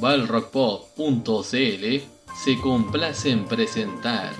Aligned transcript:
balrockpop.cl 0.00 2.00
se 2.42 2.56
complace 2.62 3.30
en 3.30 3.44
presentar 3.44 4.32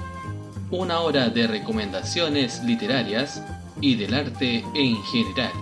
una 0.70 1.00
hora 1.00 1.28
de 1.28 1.46
recomendaciones 1.46 2.62
literarias 2.64 3.42
y 3.80 3.96
del 3.96 4.14
arte 4.14 4.64
en 4.74 5.02
general, 5.02 5.52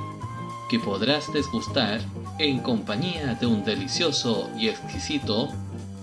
que 0.69 0.79
podrás 0.79 1.33
desgustar 1.33 2.01
en 2.39 2.61
compañía 2.61 3.35
de 3.35 3.47
un 3.47 3.65
delicioso 3.65 4.51
y 4.57 4.69
exquisito 4.69 5.49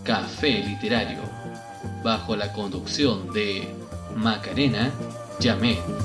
café 0.03 0.63
literario, 0.63 1.19
bajo 2.03 2.35
la 2.35 2.51
conducción 2.51 3.31
de 3.31 3.67
Macarena 4.15 4.91
Yamet. 5.39 6.04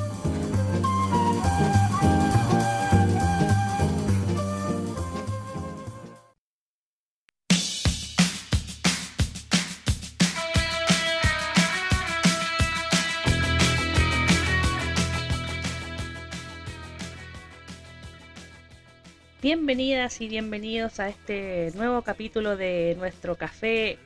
Bienvenidas 19.52 20.20
y 20.20 20.28
bienvenidos 20.28 21.00
a 21.00 21.08
este 21.08 21.72
nuevo 21.74 22.02
capítulo 22.02 22.56
de 22.56 22.94
nuestro 22.96 23.34
café 23.34 23.98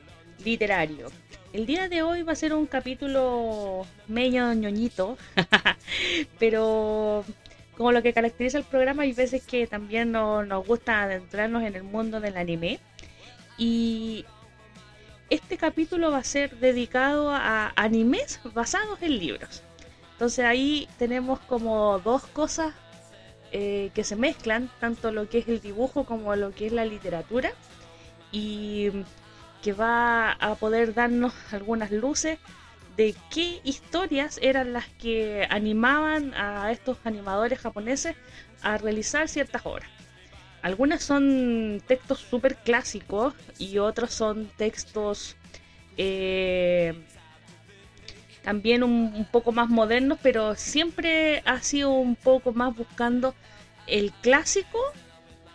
literario. 0.43 1.11
El 1.53 1.67
día 1.67 1.87
de 1.87 2.01
hoy 2.01 2.23
va 2.23 2.31
a 2.31 2.35
ser 2.35 2.51
un 2.51 2.65
capítulo 2.65 3.85
medio 4.07 4.51
ñoñito, 4.55 5.19
pero 6.39 7.23
como 7.77 7.91
lo 7.91 8.01
que 8.01 8.11
caracteriza 8.11 8.57
el 8.57 8.63
programa, 8.63 9.03
hay 9.03 9.13
veces 9.13 9.45
que 9.45 9.67
también 9.67 10.11
nos 10.11 10.65
gusta 10.65 11.03
adentrarnos 11.03 11.61
en 11.61 11.75
el 11.75 11.83
mundo 11.83 12.19
del 12.19 12.37
anime. 12.37 12.79
Y 13.59 14.25
este 15.29 15.57
capítulo 15.57 16.09
va 16.09 16.17
a 16.17 16.23
ser 16.23 16.57
dedicado 16.57 17.29
a 17.29 17.71
animes 17.75 18.39
basados 18.55 18.99
en 19.03 19.19
libros. 19.19 19.61
Entonces 20.13 20.43
ahí 20.43 20.87
tenemos 20.97 21.39
como 21.41 21.99
dos 21.99 22.25
cosas 22.25 22.73
eh, 23.57 23.89
que 23.93 24.03
se 24.03 24.17
mezclan, 24.17 24.69
tanto 24.81 25.13
lo 25.13 25.29
que 25.29 25.37
es 25.37 25.47
el 25.47 25.61
dibujo 25.61 26.03
como 26.03 26.35
lo 26.35 26.51
que 26.51 26.65
es 26.65 26.73
la 26.73 26.83
literatura, 26.83 27.53
y 28.29 28.89
que 29.61 29.71
va 29.71 30.33
a 30.33 30.55
poder 30.55 30.93
darnos 30.93 31.33
algunas 31.53 31.89
luces 31.89 32.37
de 32.97 33.15
qué 33.29 33.61
historias 33.63 34.39
eran 34.41 34.73
las 34.73 34.87
que 35.01 35.47
animaban 35.49 36.33
a 36.33 36.69
estos 36.69 36.97
animadores 37.05 37.57
japoneses 37.59 38.17
a 38.61 38.77
realizar 38.77 39.29
ciertas 39.29 39.65
obras. 39.65 39.89
Algunas 40.61 41.01
son 41.01 41.81
textos 41.87 42.19
súper 42.19 42.57
clásicos 42.57 43.35
y 43.57 43.77
otros 43.77 44.11
son 44.13 44.51
textos 44.57 45.37
eh, 45.95 46.93
también 48.45 48.83
un, 48.83 49.25
poco 49.31 49.51
más 49.51 49.69
modernos, 49.69 50.19
pero 50.21 50.53
siempre 50.55 51.41
ha 51.45 51.61
sido 51.61 51.89
un 51.89 52.15
poco 52.15 52.53
más 52.53 52.75
buscando 52.75 53.33
el 53.87 54.11
clásico, 54.21 54.77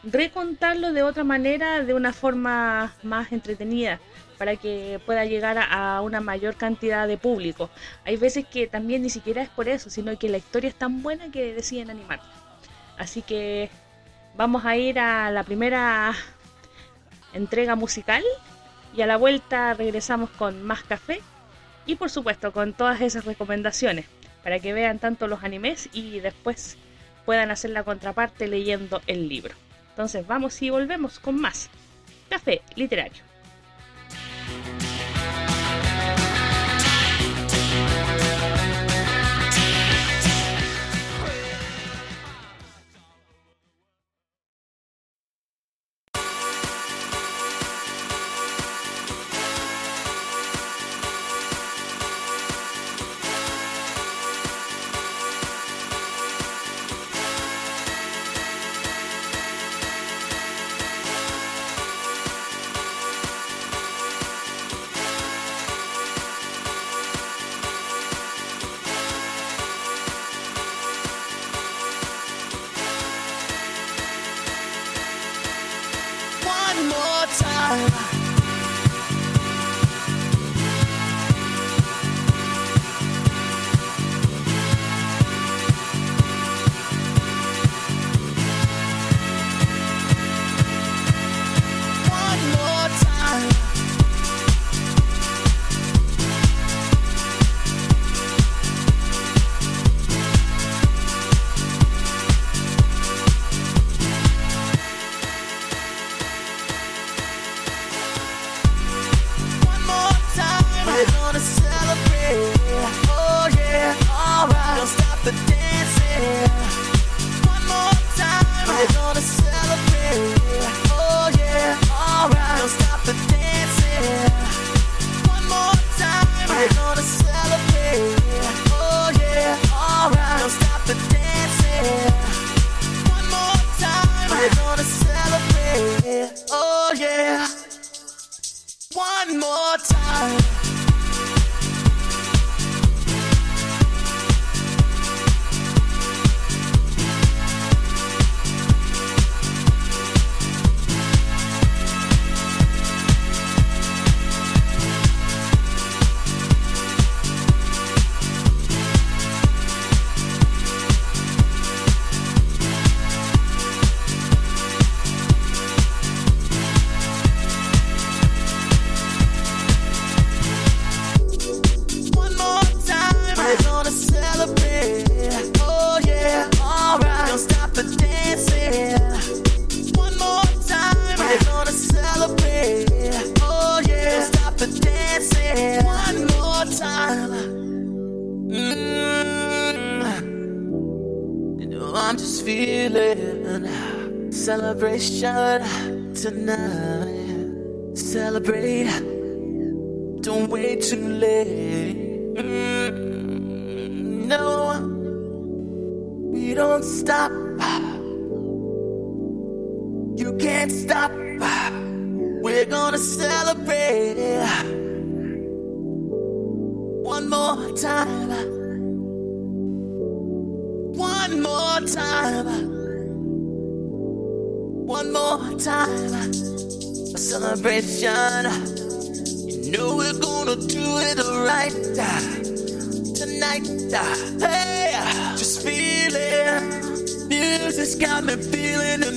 recontarlo 0.02 0.92
de 0.92 1.05
otra 1.05 1.22
manera, 1.22 1.84
de 1.84 1.94
una 1.94 2.12
forma 2.12 2.92
más 3.05 3.30
entretenida, 3.30 4.00
para 4.38 4.56
que 4.56 5.00
pueda 5.06 5.24
llegar 5.24 5.56
a, 5.56 6.00
una 6.00 6.20
mayor 6.20 6.56
cantidad 6.56 7.06
de 7.06 7.16
público. 7.16 7.70
Hay 8.05 8.16
veces 8.16 8.44
que 8.44 8.66
también 8.66 9.02
ni 9.02 9.11
siquiera 9.11 9.41
es 9.41 9.48
por 9.48 9.68
eso, 9.68 9.88
sino 9.88 10.18
que 10.18 10.28
la 10.28 10.38
historia 10.38 10.68
es 10.68 10.74
tan 10.74 11.00
buena 11.00 11.30
que 11.30 11.55
deciden 11.55 11.91
animar. 11.91 12.20
Así 12.98 13.22
que 13.22 13.70
vamos 14.36 14.64
a 14.64 14.77
ir 14.77 14.98
a 14.98 15.30
la 15.30 15.44
primera 15.44 16.12
entrega 17.34 17.77
musical 17.77 18.24
y 18.96 19.02
a 19.02 19.06
la 19.06 19.16
vuelta 19.16 19.74
regresamos 19.74 20.28
con 20.30 20.64
más 20.64 20.83
café 20.83 21.20
y 21.86 21.96
por 21.96 22.11
supuesto 22.11 22.52
con 22.52 22.73
todas 22.73 23.01
esas 23.01 23.24
recomendaciones 23.24 24.07
para 24.42 24.58
que 24.58 24.73
vean 24.73 24.98
tanto 24.98 25.27
los 25.27 25.45
animes 25.45 25.89
y 25.92 26.20
después 26.20 26.77
puedan 27.24 27.51
hacer 27.51 27.70
la 27.70 27.85
contraparte 27.85 28.48
leyendo 28.48 29.02
el 29.07 29.29
libro. 29.29 29.55
Entonces 29.90 30.27
vamos 30.27 30.61
y 30.63 30.70
volvemos 30.70 31.19
con 31.19 31.40
más 31.40 31.69
café 32.29 32.63
literario. 32.74 33.30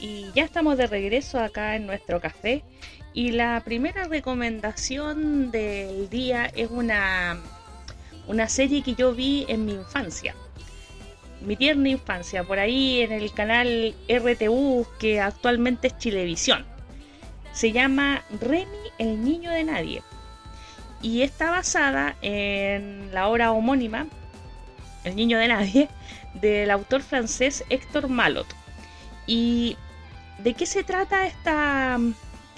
Y 0.00 0.30
ya 0.32 0.44
estamos 0.44 0.76
de 0.78 0.86
regreso 0.86 1.40
acá 1.40 1.74
en 1.74 1.86
nuestro 1.86 2.20
café. 2.20 2.62
Y 3.18 3.32
la 3.32 3.60
primera 3.64 4.04
recomendación 4.04 5.50
del 5.50 6.08
día 6.08 6.46
es 6.54 6.70
una, 6.70 7.36
una 8.28 8.48
serie 8.48 8.84
que 8.84 8.94
yo 8.94 9.12
vi 9.12 9.44
en 9.48 9.64
mi 9.64 9.72
infancia. 9.72 10.36
Mi 11.40 11.56
tierna 11.56 11.88
infancia, 11.88 12.44
por 12.44 12.60
ahí 12.60 13.00
en 13.00 13.10
el 13.10 13.32
canal 13.32 13.96
RTU, 14.08 14.86
que 15.00 15.20
actualmente 15.20 15.88
es 15.88 15.98
Chilevisión. 15.98 16.64
Se 17.50 17.72
llama 17.72 18.22
Remy, 18.40 18.92
el 18.98 19.24
niño 19.24 19.50
de 19.50 19.64
nadie. 19.64 20.02
Y 21.02 21.22
está 21.22 21.50
basada 21.50 22.14
en 22.22 23.12
la 23.12 23.26
obra 23.26 23.50
homónima, 23.50 24.06
El 25.02 25.16
niño 25.16 25.40
de 25.40 25.48
nadie, 25.48 25.88
del 26.34 26.70
autor 26.70 27.02
francés 27.02 27.64
Héctor 27.68 28.06
Malot. 28.06 28.46
¿Y 29.26 29.76
de 30.38 30.54
qué 30.54 30.66
se 30.66 30.84
trata 30.84 31.26
esta, 31.26 31.98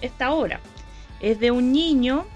esta 0.00 0.32
obra? 0.32 0.60
Es 1.20 1.38
de 1.40 1.50
un 1.50 1.72
niño 1.72 2.26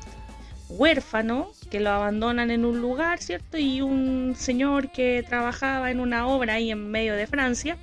huérfano 0.68 1.50
que 1.70 1.80
lo 1.80 1.90
abandonan 1.90 2.50
en 2.50 2.64
un 2.64 2.80
lugar, 2.80 3.20
¿cierto? 3.20 3.58
Y 3.58 3.80
un 3.80 4.34
señor 4.36 4.90
que 4.90 5.24
trabajaba 5.28 5.90
en 5.90 6.00
una 6.00 6.26
obra 6.26 6.54
ahí 6.54 6.70
en 6.70 6.90
medio 6.90 7.14
de 7.14 7.26
Francia 7.26 7.76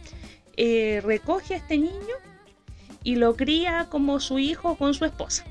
eh, 0.57 1.01
recoge 1.03 1.53
a 1.53 1.57
este 1.57 1.77
niño 1.77 2.15
y 3.03 3.15
lo 3.15 3.35
cría 3.35 3.87
como 3.89 4.19
su 4.19 4.39
hijo 4.39 4.75
con 4.75 4.93
su 4.93 5.05
esposa. 5.05 5.45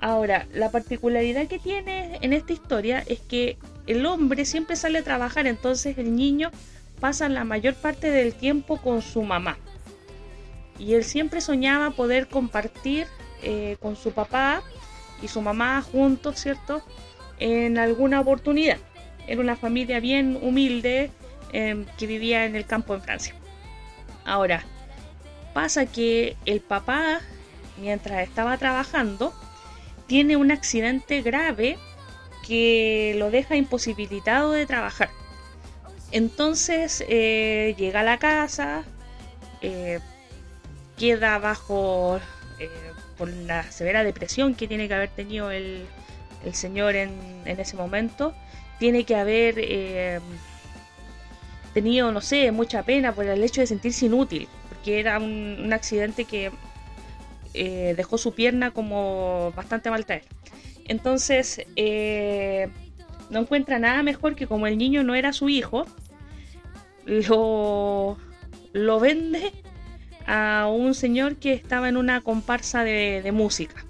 Ahora, 0.00 0.46
la 0.52 0.70
particularidad 0.70 1.46
que 1.46 1.58
tiene 1.58 2.18
en 2.20 2.32
esta 2.32 2.52
historia 2.52 3.02
es 3.06 3.20
que 3.20 3.56
el 3.86 4.04
hombre 4.06 4.44
siempre 4.44 4.76
sale 4.76 4.98
a 4.98 5.02
trabajar, 5.04 5.46
entonces 5.46 5.96
el 5.98 6.14
niño 6.14 6.50
pasa 7.00 7.28
la 7.28 7.44
mayor 7.44 7.74
parte 7.74 8.10
del 8.10 8.34
tiempo 8.34 8.76
con 8.78 9.02
su 9.02 9.22
mamá. 9.22 9.58
Y 10.78 10.94
él 10.94 11.04
siempre 11.04 11.40
soñaba 11.40 11.90
poder 11.90 12.28
compartir 12.28 13.06
eh, 13.44 13.76
con 13.80 13.96
su 13.96 14.12
papá 14.12 14.62
y 15.22 15.28
su 15.28 15.40
mamá 15.40 15.82
juntos, 15.82 16.40
¿cierto? 16.40 16.82
En 17.38 17.78
alguna 17.78 18.20
oportunidad. 18.20 18.78
Era 19.26 19.40
una 19.40 19.56
familia 19.56 20.00
bien 20.00 20.38
humilde 20.42 21.10
eh, 21.52 21.84
que 21.98 22.06
vivía 22.06 22.44
en 22.44 22.56
el 22.56 22.66
campo 22.66 22.94
en 22.94 23.02
Francia. 23.02 23.34
Ahora, 24.24 24.64
pasa 25.52 25.86
que 25.86 26.36
el 26.44 26.60
papá, 26.60 27.20
mientras 27.78 28.26
estaba 28.26 28.58
trabajando, 28.58 29.32
tiene 30.06 30.36
un 30.36 30.50
accidente 30.50 31.22
grave 31.22 31.78
que 32.46 33.14
lo 33.18 33.30
deja 33.30 33.56
imposibilitado 33.56 34.52
de 34.52 34.66
trabajar. 34.66 35.10
Entonces 36.10 37.04
eh, 37.08 37.74
llega 37.78 38.00
a 38.00 38.04
la 38.04 38.18
casa, 38.18 38.84
eh, 39.62 40.00
queda 40.98 41.38
bajo 41.38 42.20
por 43.16 43.28
la 43.28 43.62
severa 43.70 44.04
depresión 44.04 44.54
que 44.54 44.68
tiene 44.68 44.88
que 44.88 44.94
haber 44.94 45.10
tenido 45.10 45.50
el, 45.50 45.86
el 46.44 46.54
señor 46.54 46.96
en, 46.96 47.12
en, 47.44 47.60
ese 47.60 47.76
momento. 47.76 48.34
Tiene 48.78 49.04
que 49.04 49.16
haber 49.16 49.54
eh, 49.58 50.20
tenido, 51.72 52.12
no 52.12 52.20
sé, 52.20 52.50
mucha 52.52 52.82
pena 52.82 53.12
por 53.12 53.26
el 53.26 53.42
hecho 53.42 53.60
de 53.60 53.66
sentirse 53.66 54.06
inútil, 54.06 54.48
porque 54.68 55.00
era 55.00 55.18
un, 55.18 55.58
un 55.64 55.72
accidente 55.72 56.24
que 56.24 56.50
eh, 57.54 57.94
dejó 57.96 58.18
su 58.18 58.34
pierna 58.34 58.72
como 58.72 59.52
bastante 59.54 59.90
mal 59.90 60.04
traer. 60.04 60.24
Entonces, 60.86 61.64
eh, 61.76 62.68
no 63.30 63.40
encuentra 63.40 63.78
nada 63.78 64.02
mejor 64.02 64.34
que 64.34 64.46
como 64.46 64.66
el 64.66 64.76
niño 64.76 65.02
no 65.04 65.14
era 65.14 65.32
su 65.32 65.48
hijo, 65.48 65.86
lo, 67.06 68.18
lo 68.72 69.00
vende 69.00 69.52
a 70.26 70.68
un 70.70 70.94
señor 70.94 71.36
que 71.36 71.52
estaba 71.52 71.88
en 71.88 71.96
una 71.96 72.20
comparsa 72.20 72.84
de, 72.84 73.30
música. 73.32 73.84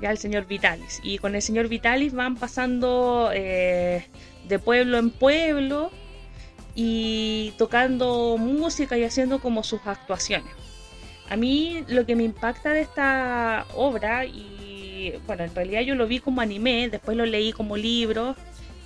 Ya 0.00 0.10
el 0.10 0.18
señor 0.18 0.46
Vitalis. 0.46 1.00
Y 1.02 1.18
con 1.18 1.34
el 1.34 1.42
señor 1.42 1.68
Vitalis 1.68 2.12
van 2.12 2.36
pasando 2.36 3.30
eh, 3.32 4.06
de 4.48 4.58
pueblo 4.58 4.98
en 4.98 5.10
pueblo 5.10 5.90
y 6.74 7.54
tocando 7.56 8.36
música 8.38 8.98
y 8.98 9.04
haciendo 9.04 9.40
como 9.40 9.62
sus 9.64 9.80
actuaciones. 9.86 10.52
A 11.28 11.36
mí 11.36 11.84
lo 11.88 12.06
que 12.06 12.14
me 12.14 12.22
impacta 12.22 12.72
de 12.72 12.82
esta 12.82 13.66
obra, 13.74 14.24
y 14.26 15.14
bueno, 15.26 15.44
en 15.44 15.54
realidad 15.54 15.80
yo 15.80 15.94
lo 15.94 16.06
vi 16.06 16.20
como 16.20 16.40
anime, 16.40 16.88
después 16.88 17.16
lo 17.16 17.26
leí 17.26 17.52
como 17.52 17.76
libro. 17.76 18.36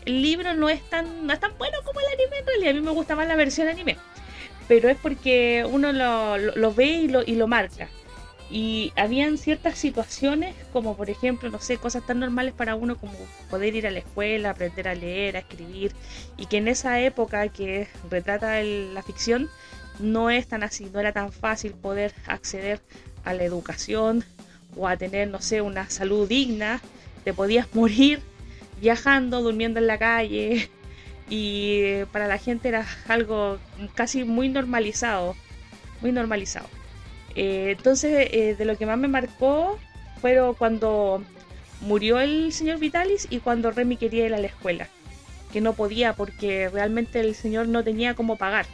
El 0.06 0.22
libro 0.22 0.54
no 0.54 0.70
es 0.70 0.80
tan, 0.88 1.26
no 1.26 1.32
es 1.32 1.40
tan 1.40 1.58
bueno 1.58 1.78
como 1.84 2.00
el 2.00 2.06
anime 2.06 2.38
en 2.38 2.46
realidad, 2.46 2.70
a 2.70 2.74
mí 2.74 2.80
me 2.80 2.92
gusta 2.92 3.16
más 3.16 3.28
la 3.28 3.36
versión 3.36 3.68
anime. 3.68 3.98
Pero 4.70 4.88
es 4.88 4.96
porque 4.96 5.66
uno 5.68 5.90
lo, 5.90 6.38
lo- 6.38 6.72
ve 6.72 6.86
y 6.86 7.08
lo, 7.08 7.24
y 7.26 7.34
lo 7.34 7.48
marca. 7.48 7.88
Y 8.48 8.92
habían 8.94 9.36
ciertas 9.36 9.76
situaciones, 9.76 10.54
como 10.72 10.96
por 10.96 11.10
ejemplo, 11.10 11.50
no 11.50 11.58
sé, 11.58 11.76
cosas 11.76 12.06
tan 12.06 12.20
normales 12.20 12.54
para 12.54 12.76
uno 12.76 12.96
como 12.96 13.14
poder 13.50 13.74
ir 13.74 13.88
a 13.88 13.90
la 13.90 13.98
escuela, 13.98 14.50
aprender 14.50 14.86
a 14.86 14.94
leer, 14.94 15.34
a 15.36 15.40
escribir, 15.40 15.90
y 16.36 16.46
que 16.46 16.58
en 16.58 16.68
esa 16.68 17.00
época 17.00 17.48
que 17.48 17.88
retrata 18.12 18.62
la 18.62 19.02
ficción 19.02 19.50
no 19.98 20.30
es 20.30 20.46
tan 20.46 20.62
así, 20.62 20.88
no 20.92 21.00
era 21.00 21.10
tan 21.12 21.32
fácil 21.32 21.72
poder 21.72 22.14
acceder 22.28 22.80
a 23.24 23.34
la 23.34 23.42
educación 23.42 24.22
o 24.76 24.86
a 24.86 24.96
tener, 24.96 25.26
no 25.26 25.40
sé, 25.40 25.62
una 25.62 25.90
salud 25.90 26.28
digna, 26.28 26.80
te 27.24 27.34
podías 27.34 27.66
morir 27.74 28.20
viajando, 28.80 29.42
durmiendo 29.42 29.80
en 29.80 29.88
la 29.88 29.98
calle, 29.98 30.70
y 31.30 32.04
para 32.12 32.26
la 32.26 32.38
gente 32.38 32.68
era 32.68 32.86
algo 33.08 33.58
casi 33.94 34.24
muy 34.24 34.48
normalizado, 34.48 35.36
muy 36.02 36.12
normalizado. 36.12 36.66
Eh, 37.36 37.76
entonces, 37.78 38.28
eh, 38.32 38.56
de 38.58 38.64
lo 38.64 38.76
que 38.76 38.84
más 38.84 38.98
me 38.98 39.08
marcó 39.08 39.78
fueron 40.20 40.54
cuando 40.54 41.22
murió 41.80 42.18
el 42.18 42.52
señor 42.52 42.78
Vitalis 42.78 43.28
y 43.30 43.38
cuando 43.38 43.70
Remy 43.70 43.96
quería 43.96 44.26
ir 44.26 44.34
a 44.34 44.38
la 44.38 44.48
escuela, 44.48 44.88
que 45.52 45.60
no 45.60 45.72
podía 45.74 46.14
porque 46.14 46.68
realmente 46.68 47.20
el 47.20 47.36
señor 47.36 47.68
no 47.68 47.84
tenía 47.84 48.14
cómo 48.14 48.36
pagar 48.36 48.66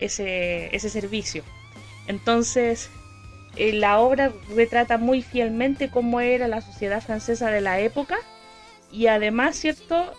ese, 0.00 0.74
ese 0.74 0.90
servicio. 0.90 1.44
Entonces, 2.08 2.90
eh, 3.56 3.72
la 3.72 4.00
obra 4.00 4.32
retrata 4.54 4.98
muy 4.98 5.22
fielmente 5.22 5.90
cómo 5.90 6.20
era 6.20 6.48
la 6.48 6.60
sociedad 6.60 7.02
francesa 7.02 7.50
de 7.50 7.60
la 7.60 7.78
época 7.78 8.18
y 8.90 9.06
además, 9.06 9.56
¿cierto? 9.56 10.12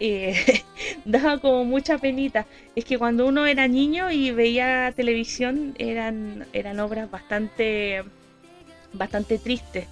Eh, 0.00 0.62
daba 1.04 1.38
como 1.38 1.64
mucha 1.64 1.98
penita. 1.98 2.46
Es 2.74 2.84
que 2.84 2.98
cuando 2.98 3.26
uno 3.26 3.46
era 3.46 3.68
niño 3.68 4.10
y 4.10 4.30
veía 4.30 4.92
televisión 4.94 5.74
eran, 5.78 6.46
eran 6.52 6.80
obras 6.80 7.10
bastante, 7.10 8.02
bastante 8.92 9.38
tristes. 9.38 9.86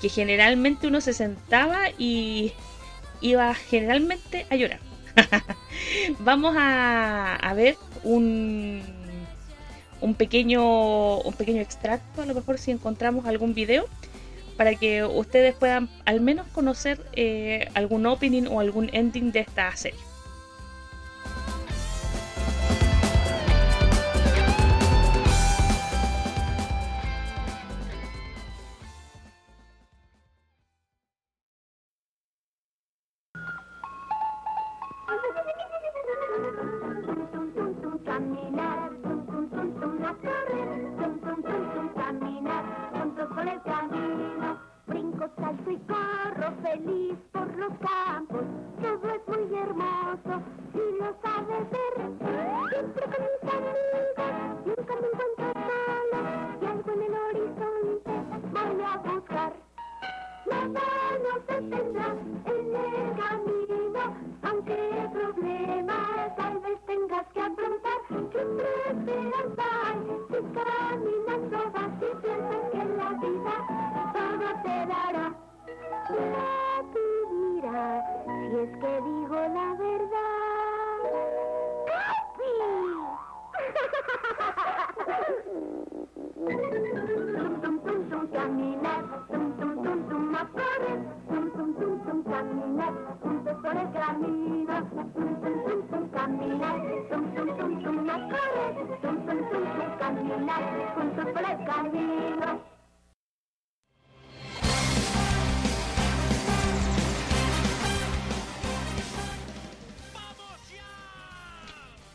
Que 0.00 0.08
generalmente 0.08 0.86
uno 0.86 1.00
se 1.00 1.12
sentaba 1.12 1.90
y 1.98 2.52
iba 3.20 3.54
generalmente 3.54 4.46
a 4.50 4.56
llorar. 4.56 4.80
Vamos 6.18 6.54
a, 6.58 7.36
a 7.36 7.54
ver 7.54 7.76
un, 8.02 8.82
un, 10.00 10.14
pequeño, 10.14 11.18
un 11.18 11.32
pequeño 11.34 11.60
extracto, 11.60 12.22
a 12.22 12.26
lo 12.26 12.34
mejor 12.34 12.58
si 12.58 12.70
encontramos 12.70 13.26
algún 13.26 13.54
video, 13.54 13.86
para 14.56 14.74
que 14.74 15.04
ustedes 15.04 15.54
puedan 15.54 15.88
al 16.04 16.20
menos 16.20 16.46
conocer 16.48 17.04
eh, 17.12 17.68
algún 17.74 18.06
opening 18.06 18.46
o 18.46 18.60
algún 18.60 18.90
ending 18.92 19.32
de 19.32 19.40
esta 19.40 19.74
serie. 19.76 20.00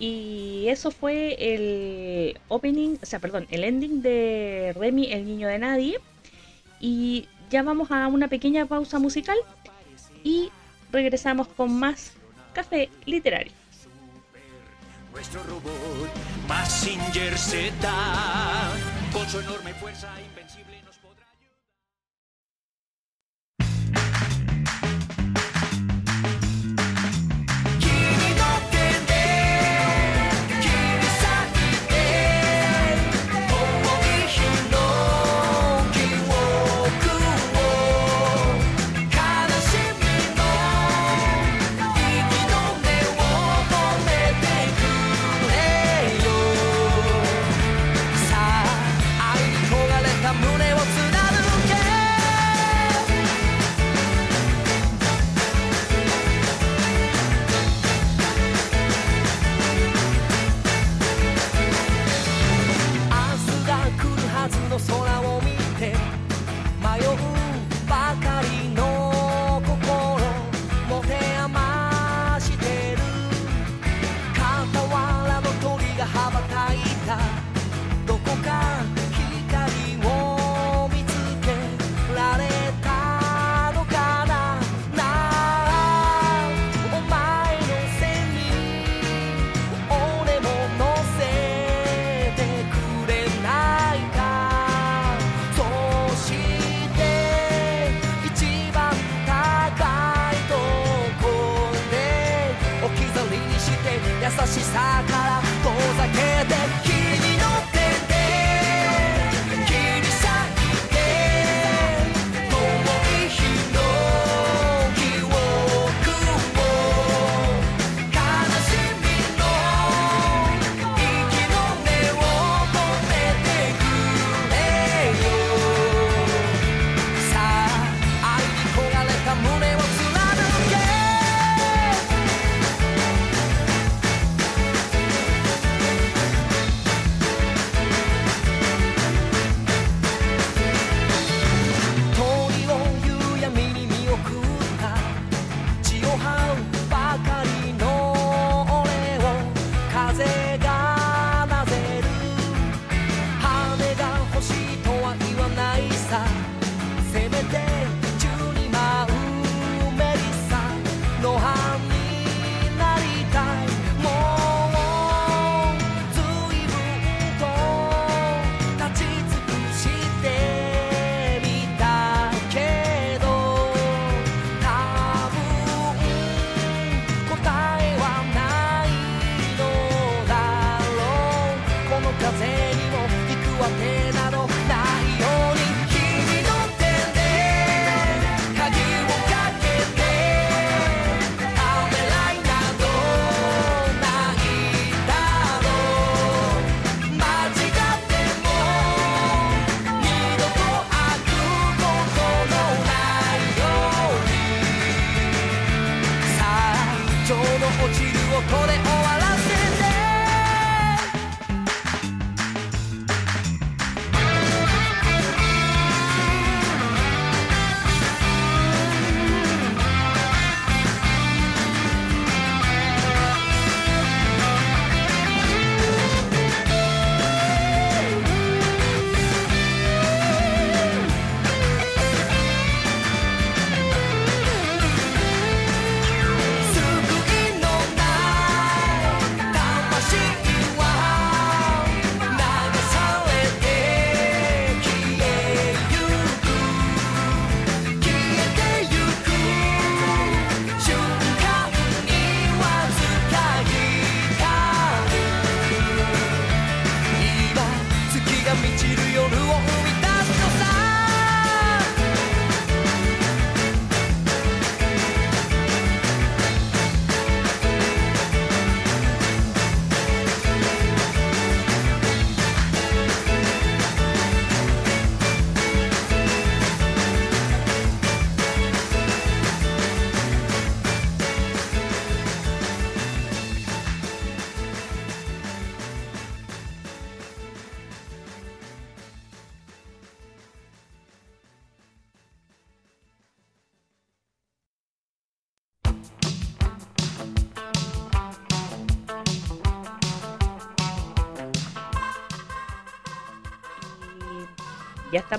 Y 0.01 0.70
eso 0.70 0.92
fue 0.92 1.36
el 1.54 2.39
opening, 2.48 2.96
o 3.04 3.06
sea, 3.06 3.20
perdón, 3.20 3.48
el 3.51 3.66
ending 3.66 4.01
de 4.01 4.74
Remy, 4.78 5.12
el 5.12 5.25
niño 5.25 5.50
de 5.50 5.60
nadie. 5.60 6.00
Y 6.80 7.28
ya 7.50 7.63
vamos 7.63 7.92
a 7.92 8.08
una 8.08 8.30
pequeña 8.30 8.66
pausa 8.66 8.98
musical 8.98 9.38
y 10.24 10.50
regresamos 10.92 11.50
con 11.50 11.78
más 11.78 12.13
café 12.54 12.89
literario. 13.06 13.59
Nuestro 15.12 15.42
robot 15.44 16.10
Massinger 16.48 17.38
Z, 17.38 17.72
con 19.12 19.28
su 19.28 19.39
enorme 19.39 19.74
fuerza 19.74 20.08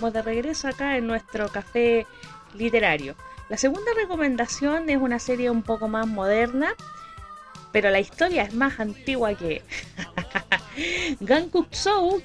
de 0.09 0.23
regreso 0.23 0.69
acá 0.69 0.97
en 0.97 1.07
nuestro 1.07 1.49
café 1.49 2.07
literario. 2.55 3.15
La 3.51 3.59
segunda 3.59 3.93
recomendación 3.95 4.89
es 4.89 4.97
una 4.97 5.19
serie 5.19 5.51
un 5.51 5.63
poco 5.63 5.89
más 5.89 6.07
moderna, 6.07 6.73
pero 7.73 7.91
la 7.91 8.01
historia 8.01 8.45
es 8.45 8.55
más 8.55 8.81
antigua 8.81 9.35
que 9.35 9.63
Gankuk 11.21 11.69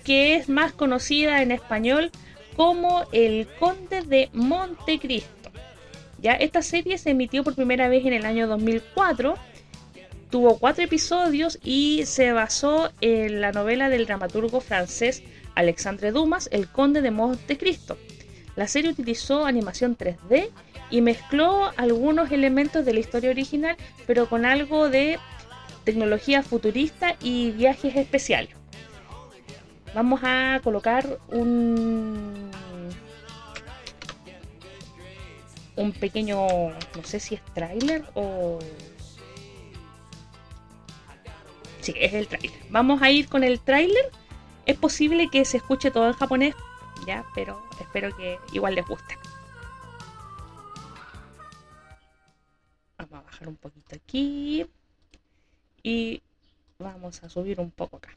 que 0.03 0.35
es 0.35 0.47
más 0.47 0.71
conocida 0.71 1.41
en 1.41 1.51
español 1.51 2.11
como 2.55 3.03
El 3.11 3.47
Conde 3.59 4.01
de 4.03 4.29
Montecristo. 4.31 5.51
Ya 6.19 6.31
esta 6.31 6.61
serie 6.61 6.97
se 6.97 7.09
emitió 7.09 7.43
por 7.43 7.55
primera 7.55 7.89
vez 7.89 8.05
en 8.05 8.13
el 8.13 8.25
año 8.25 8.47
2004 8.47 9.35
tuvo 10.35 10.57
cuatro 10.57 10.83
episodios 10.83 11.59
y 11.63 12.05
se 12.05 12.33
basó 12.33 12.91
en 12.99 13.39
la 13.39 13.53
novela 13.53 13.88
del 13.88 14.05
dramaturgo 14.05 14.59
francés 14.59 15.23
Alexandre 15.55 16.11
Dumas, 16.11 16.49
El 16.51 16.67
Conde 16.67 17.01
de 17.01 17.11
Montecristo. 17.11 17.97
La 18.55 18.67
serie 18.67 18.91
utilizó 18.91 19.45
animación 19.45 19.97
3D 19.97 20.49
y 20.89 21.01
mezcló 21.01 21.71
algunos 21.77 22.31
elementos 22.31 22.85
de 22.85 22.93
la 22.93 22.99
historia 22.99 23.29
original, 23.29 23.75
pero 24.07 24.29
con 24.29 24.45
algo 24.45 24.89
de 24.89 25.19
tecnología 25.83 26.43
futurista 26.43 27.15
y 27.21 27.51
viajes 27.51 27.95
especiales. 27.95 28.55
Vamos 29.93 30.21
a 30.23 30.59
colocar 30.63 31.19
un 31.29 32.51
un 35.77 35.91
pequeño, 35.91 36.47
no 36.47 37.03
sé 37.03 37.19
si 37.19 37.35
es 37.35 37.41
tráiler 37.53 38.05
o 38.13 38.59
Sí, 41.81 41.93
es 41.99 42.13
el 42.13 42.27
tráiler. 42.27 42.51
Vamos 42.71 43.03
a 43.03 43.11
ir 43.11 43.27
con 43.27 43.43
el 43.43 43.59
tráiler. 43.59 44.09
Es 44.65 44.78
posible 44.78 45.30
que 45.30 45.45
se 45.45 45.58
escuche 45.58 45.91
todo 45.91 46.08
en 46.08 46.13
japonés, 46.13 46.56
ya, 47.06 47.23
pero 47.36 47.62
espero 47.80 48.15
que 48.15 48.39
igual 48.51 48.75
les 48.75 48.88
guste. 48.88 49.17
Vamos 52.97 53.13
a 53.13 53.21
bajar 53.21 53.47
un 53.47 53.56
poquito 53.56 53.95
aquí 53.95 54.65
y 55.84 56.21
vamos 56.80 57.23
a 57.23 57.30
subir 57.30 57.60
un 57.60 57.69
poco 57.69 57.97
acá. 57.97 58.10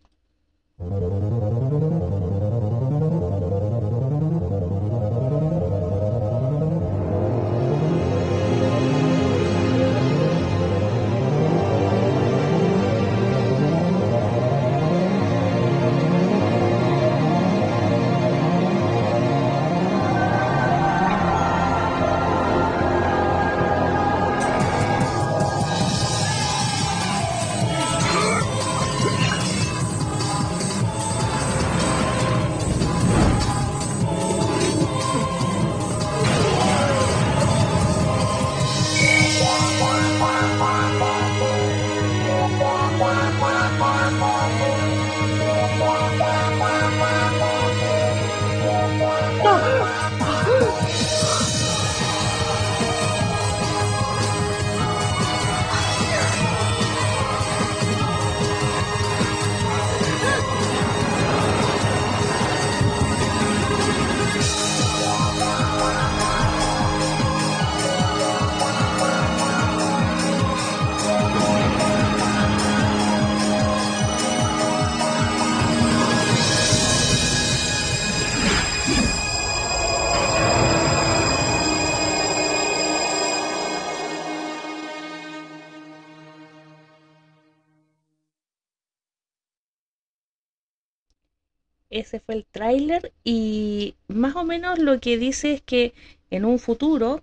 Ese 92.00 92.20
fue 92.20 92.34
el 92.36 92.46
tráiler 92.46 93.12
y 93.24 93.94
más 94.08 94.36
o 94.36 94.44
menos 94.44 94.78
lo 94.78 95.00
que 95.00 95.18
dice 95.18 95.54
es 95.54 95.62
que 95.62 95.94
en 96.30 96.44
un 96.44 96.58
futuro 96.58 97.22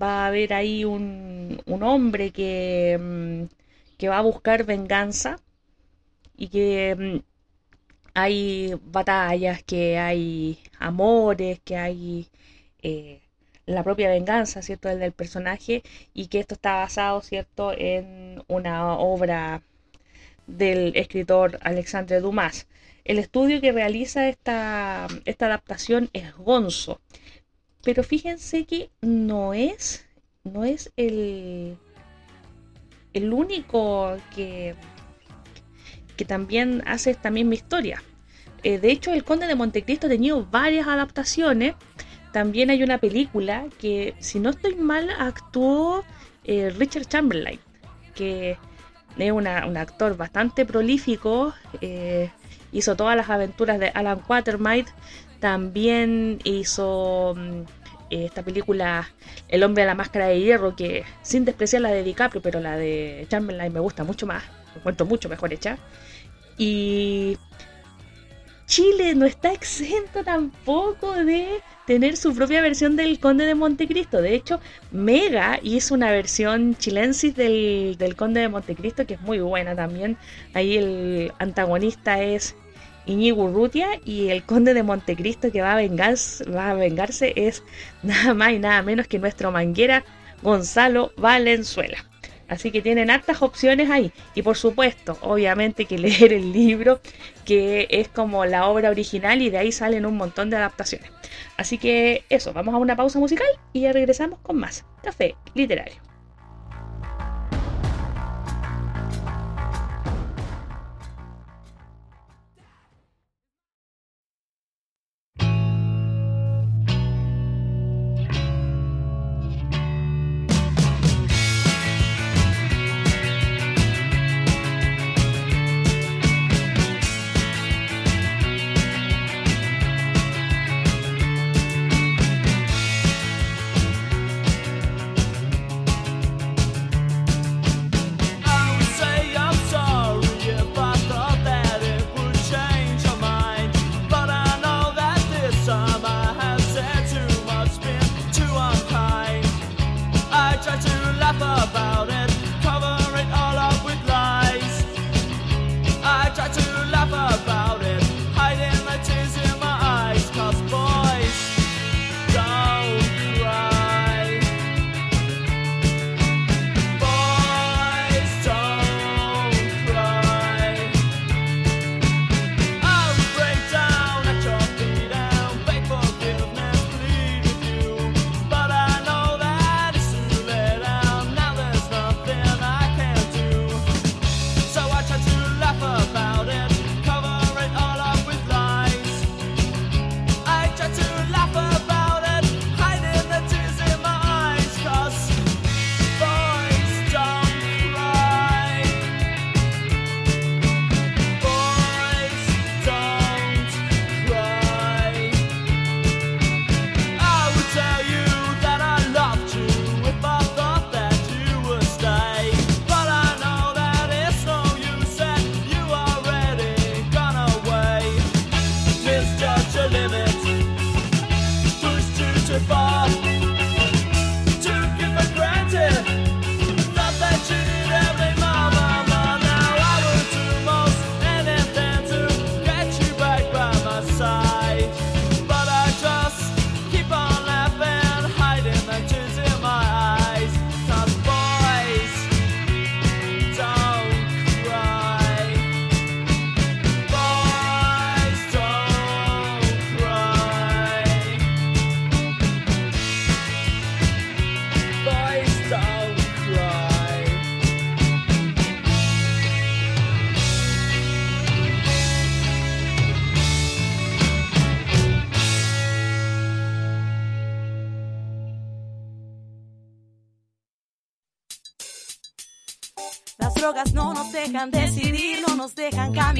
va 0.00 0.24
a 0.24 0.26
haber 0.28 0.52
ahí 0.54 0.84
un, 0.84 1.60
un 1.66 1.82
hombre 1.82 2.30
que, 2.32 2.98
mm, 3.00 3.44
que 3.98 4.08
va 4.08 4.18
a 4.18 4.22
buscar 4.22 4.64
venganza 4.64 5.38
y 6.36 6.48
que 6.48 6.96
mm, 6.96 7.18
hay 8.14 8.74
batallas, 8.84 9.62
que 9.62 9.98
hay 9.98 10.58
amores, 10.78 11.60
que 11.64 11.76
hay 11.76 12.28
eh, 12.82 13.20
la 13.66 13.82
propia 13.84 14.08
venganza, 14.10 14.62
¿cierto? 14.62 14.88
Del, 14.88 15.00
del 15.00 15.12
personaje 15.12 15.82
y 16.14 16.26
que 16.28 16.40
esto 16.40 16.54
está 16.54 16.74
basado, 16.76 17.20
¿cierto? 17.22 17.72
En 17.76 18.42
una 18.48 18.94
obra 18.98 19.62
del 20.46 20.96
escritor 20.96 21.58
Alexandre 21.62 22.20
Dumas. 22.20 22.66
El 23.04 23.18
estudio 23.18 23.60
que 23.60 23.72
realiza 23.72 24.28
esta, 24.28 25.06
esta 25.24 25.46
adaptación 25.46 26.10
es 26.12 26.34
Gonzo. 26.34 27.00
Pero 27.82 28.02
fíjense 28.02 28.66
que 28.66 28.90
no 29.00 29.54
es, 29.54 30.06
no 30.44 30.64
es 30.64 30.92
el, 30.96 31.78
el 33.14 33.32
único 33.32 34.16
que, 34.34 34.74
que 36.16 36.24
también 36.24 36.82
hace 36.86 37.10
esta 37.10 37.30
misma 37.30 37.54
historia. 37.54 38.02
Eh, 38.62 38.78
de 38.78 38.90
hecho, 38.90 39.12
El 39.12 39.24
Conde 39.24 39.46
de 39.46 39.54
Montecristo 39.54 40.06
ha 40.06 40.10
tenido 40.10 40.44
varias 40.44 40.86
adaptaciones. 40.86 41.74
También 42.32 42.68
hay 42.70 42.82
una 42.82 42.98
película 42.98 43.66
que, 43.78 44.14
si 44.18 44.38
no 44.38 44.50
estoy 44.50 44.74
mal, 44.74 45.08
actuó 45.18 46.04
eh, 46.44 46.70
Richard 46.70 47.06
Chamberlain, 47.06 47.58
que 48.14 48.58
es 49.18 49.32
un 49.32 49.46
actor 49.46 50.16
bastante 50.18 50.66
prolífico. 50.66 51.54
eh, 51.80 52.30
hizo 52.72 52.96
todas 52.96 53.16
las 53.16 53.30
aventuras 53.30 53.78
de 53.78 53.88
Alan 53.88 54.20
Quatermain. 54.20 54.86
También 55.40 56.38
hizo 56.44 57.34
mm, 57.36 57.62
esta 58.10 58.42
película 58.42 59.08
El 59.48 59.62
hombre 59.62 59.82
de 59.82 59.86
la 59.88 59.94
máscara 59.94 60.26
de 60.26 60.40
hierro, 60.40 60.76
que 60.76 61.04
sin 61.22 61.44
despreciar 61.44 61.82
la 61.82 61.90
de 61.90 62.02
DiCaprio, 62.02 62.42
pero 62.42 62.60
la 62.60 62.76
de 62.76 63.26
Chamberlain 63.28 63.72
me 63.72 63.80
gusta 63.80 64.04
mucho 64.04 64.26
más. 64.26 64.42
Me 64.74 64.80
encuentro 64.80 65.06
mucho 65.06 65.28
mejor 65.28 65.52
hecha. 65.52 65.78
Y 66.58 67.38
Chile 68.70 69.16
no 69.16 69.26
está 69.26 69.52
exento 69.52 70.22
tampoco 70.22 71.12
de 71.12 71.60
tener 71.88 72.16
su 72.16 72.32
propia 72.36 72.62
versión 72.62 72.94
del 72.94 73.18
Conde 73.18 73.44
de 73.44 73.56
Montecristo. 73.56 74.22
De 74.22 74.32
hecho, 74.32 74.60
Mega 74.92 75.58
hizo 75.60 75.92
una 75.92 76.12
versión 76.12 76.76
chilensis 76.76 77.34
del, 77.34 77.96
del 77.98 78.14
Conde 78.14 78.42
de 78.42 78.48
Montecristo 78.48 79.04
que 79.08 79.14
es 79.14 79.20
muy 79.22 79.40
buena 79.40 79.74
también. 79.74 80.16
Ahí 80.54 80.76
el 80.76 81.32
antagonista 81.40 82.22
es 82.22 82.54
Iñigo 83.06 83.42
Urrutia 83.46 83.88
y 84.04 84.28
el 84.28 84.44
Conde 84.44 84.72
de 84.72 84.84
Montecristo 84.84 85.50
que 85.50 85.62
va 85.62 85.72
a, 85.72 85.76
vengarse, 85.76 86.48
va 86.48 86.70
a 86.70 86.74
vengarse 86.74 87.32
es 87.34 87.64
nada 88.04 88.34
más 88.34 88.52
y 88.52 88.60
nada 88.60 88.82
menos 88.82 89.08
que 89.08 89.18
nuestro 89.18 89.50
manguera 89.50 90.04
Gonzalo 90.42 91.10
Valenzuela. 91.16 92.09
Así 92.50 92.72
que 92.72 92.82
tienen 92.82 93.10
hartas 93.10 93.40
opciones 93.40 93.88
ahí. 93.88 94.12
Y 94.34 94.42
por 94.42 94.56
supuesto, 94.56 95.16
obviamente 95.22 95.86
que 95.86 95.98
leer 96.06 96.34
el 96.34 96.52
libro, 96.52 97.00
que 97.46 97.86
es 97.88 98.08
como 98.08 98.44
la 98.44 98.68
obra 98.68 98.90
original 98.90 99.40
y 99.40 99.48
de 99.48 99.58
ahí 99.58 99.72
salen 99.72 100.04
un 100.04 100.16
montón 100.16 100.50
de 100.50 100.56
adaptaciones. 100.56 101.10
Así 101.56 101.78
que 101.78 102.24
eso, 102.28 102.52
vamos 102.52 102.74
a 102.74 102.78
una 102.78 102.96
pausa 102.96 103.18
musical 103.18 103.48
y 103.72 103.82
ya 103.82 103.92
regresamos 103.92 104.40
con 104.40 104.58
más 104.58 104.84
café 105.02 105.36
literario. 105.54 106.09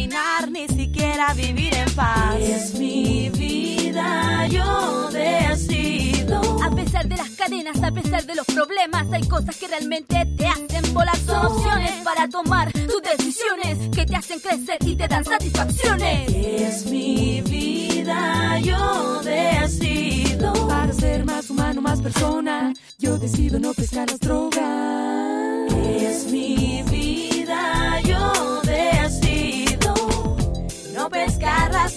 Caminar, 0.00 0.50
ni 0.50 0.66
siquiera 0.68 1.34
vivir 1.34 1.74
en 1.74 1.90
paz. 1.94 2.36
Es 2.40 2.74
mi 2.74 3.28
vida, 3.30 4.46
yo 4.46 5.10
decido. 5.10 6.40
A 6.62 6.70
pesar 6.70 7.06
de 7.06 7.16
las 7.16 7.30
cadenas 7.30 7.82
a 7.82 7.90
pesar 7.90 8.24
de 8.24 8.34
los 8.34 8.46
problemas. 8.46 9.06
Hay 9.12 9.26
cosas 9.28 9.56
que 9.56 9.68
realmente 9.68 10.26
te 10.36 10.46
hacen 10.46 10.94
volar. 10.94 11.16
Son 11.18 11.46
opciones 11.46 11.92
para 12.02 12.28
tomar 12.28 12.72
tus 12.72 13.02
decisiones 13.02 13.90
que 13.94 14.06
te 14.06 14.16
hacen 14.16 14.40
crecer 14.40 14.78
y 14.80 14.96
te 14.96 15.06
dan 15.06 15.24
satisfacciones. 15.24 16.30
Es 16.34 16.86
mi 16.86 17.42
vida, 17.42 18.58
yo 18.60 19.20
decido. 19.22 20.52
Para 20.66 20.92
ser 20.92 21.24
más 21.26 21.50
humano, 21.50 21.82
más 21.82 22.00
persona, 22.00 22.72
yo 22.98 23.18
decido 23.18 23.58
no 23.58 23.74
pescar 23.74 24.10
las 24.10 24.20
drogas. 24.20 25.74
Es 25.74 26.26
mi 26.30 26.82
vida, 26.90 27.29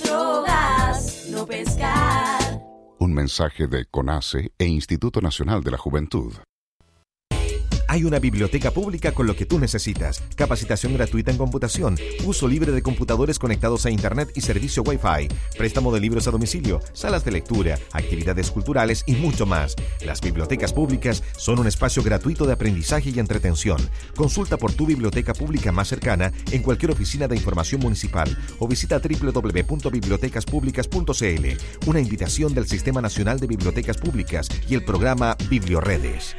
drogas, 0.01 1.27
no 1.29 1.45
pescar. 1.45 2.61
Un 2.99 3.13
mensaje 3.13 3.67
de 3.67 3.85
CONACE 3.85 4.53
e 4.57 4.65
Instituto 4.65 5.21
Nacional 5.21 5.61
de 5.63 5.71
la 5.71 5.77
Juventud. 5.77 6.33
Hay 7.93 8.03
una 8.05 8.17
biblioteca 8.17 8.71
pública 8.71 9.11
con 9.11 9.27
lo 9.27 9.35
que 9.35 9.45
tú 9.45 9.59
necesitas. 9.59 10.23
Capacitación 10.35 10.95
gratuita 10.95 11.29
en 11.29 11.37
computación, 11.37 11.95
uso 12.25 12.47
libre 12.47 12.71
de 12.71 12.81
computadores 12.81 13.37
conectados 13.37 13.85
a 13.85 13.91
Internet 13.91 14.31
y 14.33 14.41
servicio 14.41 14.81
Wi-Fi, 14.81 15.27
préstamo 15.59 15.93
de 15.93 15.99
libros 15.99 16.27
a 16.27 16.31
domicilio, 16.31 16.79
salas 16.93 17.23
de 17.23 17.29
lectura, 17.29 17.77
actividades 17.91 18.49
culturales 18.49 19.03
y 19.05 19.13
mucho 19.13 19.45
más. 19.45 19.75
Las 20.03 20.21
bibliotecas 20.21 20.73
públicas 20.73 21.21
son 21.37 21.59
un 21.59 21.67
espacio 21.67 22.01
gratuito 22.01 22.47
de 22.47 22.53
aprendizaje 22.53 23.11
y 23.11 23.19
entretención. 23.19 23.77
Consulta 24.15 24.57
por 24.57 24.73
tu 24.73 24.87
biblioteca 24.87 25.35
pública 25.35 25.71
más 25.71 25.87
cercana 25.87 26.33
en 26.49 26.63
cualquier 26.63 26.93
oficina 26.93 27.27
de 27.27 27.35
información 27.35 27.79
municipal 27.79 28.35
o 28.57 28.67
visita 28.67 28.99
www.bibliotecaspublicas.cl. 28.99 31.85
Una 31.85 31.99
invitación 31.99 32.55
del 32.55 32.65
Sistema 32.65 33.01
Nacional 33.01 33.39
de 33.39 33.45
Bibliotecas 33.45 33.97
Públicas 33.97 34.49
y 34.67 34.73
el 34.73 34.83
programa 34.83 35.37
Biblioredes. 35.47 36.35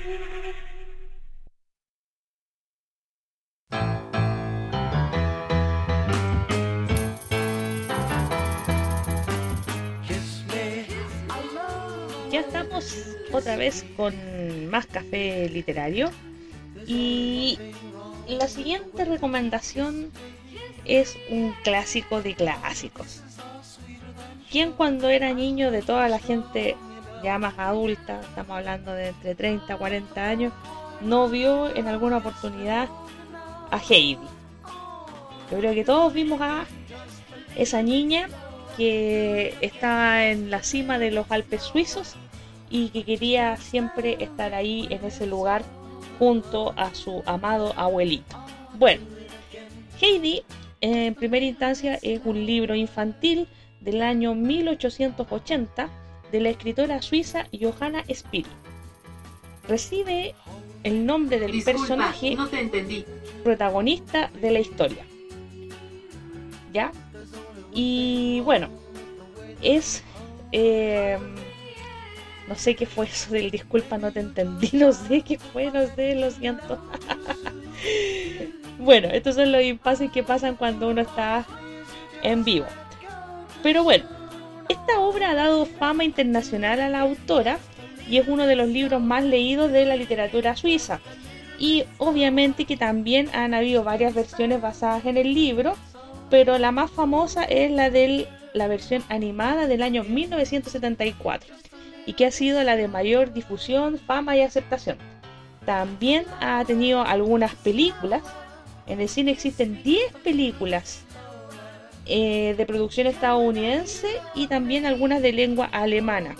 Otra 13.32 13.56
vez 13.56 13.84
con 13.96 14.14
más 14.68 14.86
café 14.86 15.48
literario 15.48 16.10
y 16.86 17.58
la 18.28 18.48
siguiente 18.48 19.04
recomendación 19.04 20.10
es 20.84 21.16
un 21.30 21.54
clásico 21.62 22.20
de 22.20 22.34
clásicos. 22.34 23.22
¿Quién 24.50 24.72
cuando 24.72 25.08
era 25.08 25.32
niño 25.32 25.70
de 25.70 25.82
toda 25.82 26.08
la 26.08 26.18
gente 26.18 26.76
ya 27.22 27.38
más 27.38 27.58
adulta, 27.58 28.20
estamos 28.20 28.56
hablando 28.56 28.92
de 28.92 29.08
entre 29.08 29.34
30 29.34 29.72
y 29.72 29.76
40 29.76 30.24
años, 30.24 30.52
no 31.00 31.28
vio 31.28 31.74
en 31.74 31.88
alguna 31.88 32.18
oportunidad 32.18 32.88
a 33.70 33.78
Heidi? 33.78 34.18
Yo 35.50 35.58
creo 35.58 35.74
que 35.74 35.84
todos 35.84 36.12
vimos 36.12 36.40
a 36.40 36.66
esa 37.56 37.82
niña 37.82 38.28
que 38.76 39.56
estaba 39.60 40.26
en 40.26 40.50
la 40.50 40.62
cima 40.62 40.98
de 40.98 41.12
los 41.12 41.30
Alpes 41.30 41.62
suizos 41.62 42.16
y 42.74 42.88
que 42.88 43.04
quería 43.04 43.56
siempre 43.56 44.16
estar 44.18 44.52
ahí 44.52 44.88
en 44.90 45.04
ese 45.04 45.28
lugar 45.28 45.62
junto 46.18 46.74
a 46.76 46.92
su 46.92 47.22
amado 47.24 47.72
abuelito. 47.76 48.36
Bueno, 48.80 49.00
Heidi 50.00 50.42
en 50.80 51.14
primera 51.14 51.46
instancia 51.46 52.00
es 52.02 52.20
un 52.24 52.44
libro 52.44 52.74
infantil 52.74 53.46
del 53.80 54.02
año 54.02 54.34
1880 54.34 55.88
de 56.32 56.40
la 56.40 56.48
escritora 56.48 57.00
suiza 57.00 57.46
Johanna 57.52 58.02
Spiel. 58.12 58.46
Recibe 59.68 60.34
el 60.82 61.06
nombre 61.06 61.38
del 61.38 61.62
personaje 61.62 62.34
no 62.34 62.48
te 62.48 62.58
entendí. 62.58 63.04
protagonista 63.44 64.32
de 64.40 64.50
la 64.50 64.58
historia. 64.58 65.06
¿Ya? 66.72 66.90
Y 67.72 68.40
bueno, 68.40 68.68
es... 69.62 70.02
eh, 70.50 71.18
no 72.48 72.54
sé 72.54 72.74
qué 72.74 72.86
fue 72.86 73.06
eso 73.06 73.32
del 73.32 73.50
disculpa, 73.50 73.98
no 73.98 74.12
te 74.12 74.20
entendí, 74.20 74.70
no 74.72 74.92
sé 74.92 75.22
qué 75.22 75.38
fue, 75.38 75.70
no 75.70 75.86
sé, 75.94 76.14
lo 76.14 76.30
siento. 76.30 76.78
bueno, 78.78 79.08
estos 79.08 79.34
son 79.34 79.52
los 79.52 79.62
impases 79.62 80.10
que 80.10 80.22
pasan 80.22 80.56
cuando 80.56 80.88
uno 80.88 81.00
está 81.00 81.46
en 82.22 82.44
vivo. 82.44 82.66
Pero 83.62 83.82
bueno, 83.82 84.04
esta 84.68 85.00
obra 85.00 85.30
ha 85.30 85.34
dado 85.34 85.66
fama 85.66 86.04
internacional 86.04 86.80
a 86.80 86.88
la 86.88 87.00
autora 87.00 87.58
y 88.08 88.18
es 88.18 88.28
uno 88.28 88.46
de 88.46 88.56
los 88.56 88.68
libros 88.68 89.00
más 89.00 89.24
leídos 89.24 89.72
de 89.72 89.86
la 89.86 89.96
literatura 89.96 90.56
suiza. 90.56 91.00
Y 91.58 91.84
obviamente 91.98 92.64
que 92.64 92.76
también 92.76 93.30
han 93.32 93.54
habido 93.54 93.84
varias 93.84 94.14
versiones 94.14 94.60
basadas 94.60 95.06
en 95.06 95.16
el 95.16 95.34
libro, 95.34 95.76
pero 96.28 96.58
la 96.58 96.72
más 96.72 96.90
famosa 96.90 97.44
es 97.44 97.70
la 97.70 97.90
de 97.90 98.26
la 98.54 98.68
versión 98.68 99.04
animada 99.10 99.66
del 99.66 99.82
año 99.82 100.04
1974 100.04 101.54
y 102.06 102.14
que 102.14 102.26
ha 102.26 102.30
sido 102.30 102.62
la 102.62 102.76
de 102.76 102.88
mayor 102.88 103.32
difusión, 103.32 103.98
fama 103.98 104.36
y 104.36 104.40
aceptación. 104.40 104.96
También 105.66 106.24
ha 106.40 106.64
tenido 106.64 107.02
algunas 107.02 107.54
películas. 107.56 108.22
En 108.86 109.00
el 109.00 109.08
cine 109.08 109.32
existen 109.32 109.82
10 109.82 110.12
películas 110.22 111.02
eh, 112.06 112.54
de 112.56 112.66
producción 112.66 113.06
estadounidense 113.06 114.08
y 114.34 114.46
también 114.46 114.86
algunas 114.86 115.20
de 115.20 115.32
lengua 115.32 115.66
alemana. 115.66 116.36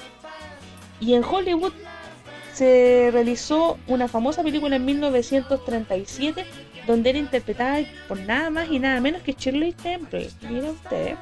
Y 1.00 1.14
en 1.14 1.24
Hollywood 1.24 1.72
se 2.53 3.11
realizó 3.12 3.79
una 3.88 4.07
famosa 4.07 4.42
película 4.42 4.77
en 4.77 4.85
1937 4.85 6.44
donde 6.87 7.11
era 7.11 7.18
interpretada 7.18 7.81
por 8.07 8.20
nada 8.20 8.50
más 8.50 8.70
y 8.70 8.79
nada 8.79 9.00
menos 9.00 9.22
que 9.22 9.33
Shirley 9.33 9.72
Temple. 9.72 10.31
Mira 10.48 10.70
usted. 10.70 11.16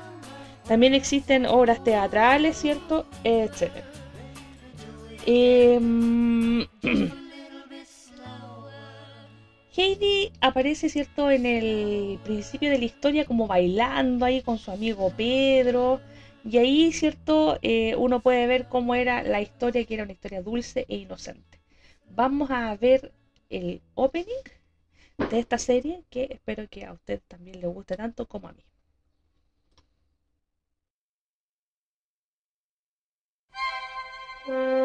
También 0.67 0.95
existen 0.95 1.47
obras 1.47 1.83
teatrales, 1.85 2.57
¿cierto? 2.57 3.07
Etcétera. 3.25 3.87
Em, 5.27 6.67
Heidi 9.77 10.33
aparece, 10.41 10.89
¿cierto?, 10.89 11.31
en 11.31 11.47
el 11.47 12.19
principio 12.25 12.71
de 12.71 12.79
la 12.79 12.85
historia 12.85 13.25
como 13.25 13.47
bailando 13.47 14.25
ahí 14.25 14.43
con 14.43 14.59
su 14.59 14.71
amigo 14.71 15.11
Pedro. 15.17 16.01
Y 16.45 16.59
ahí, 16.59 16.93
¿cierto?, 16.93 17.59
Eh, 17.63 17.95
uno 17.97 18.21
puede 18.21 18.47
ver 18.47 18.69
cómo 18.69 18.95
era 18.95 19.23
la 19.23 19.41
historia, 19.41 19.85
que 19.85 19.95
era 19.95 20.05
una 20.05 20.13
historia 20.13 20.43
dulce 20.43 20.87
e 20.89 20.97
inocente. 20.97 21.61
Vamos 22.11 22.51
a 22.51 22.77
ver 22.77 23.13
el 23.51 23.81
opening 23.95 24.45
de 25.31 25.39
esta 25.39 25.59
serie, 25.59 26.05
que 26.11 26.29
espero 26.31 26.69
que 26.69 26.85
a 26.85 26.93
usted 26.93 27.21
también 27.29 27.61
le 27.61 27.67
guste 27.69 27.97
tanto 27.97 28.27
como 28.27 28.49
a 28.49 28.53
mí. 28.53 28.65
Abuelito, 34.45 34.83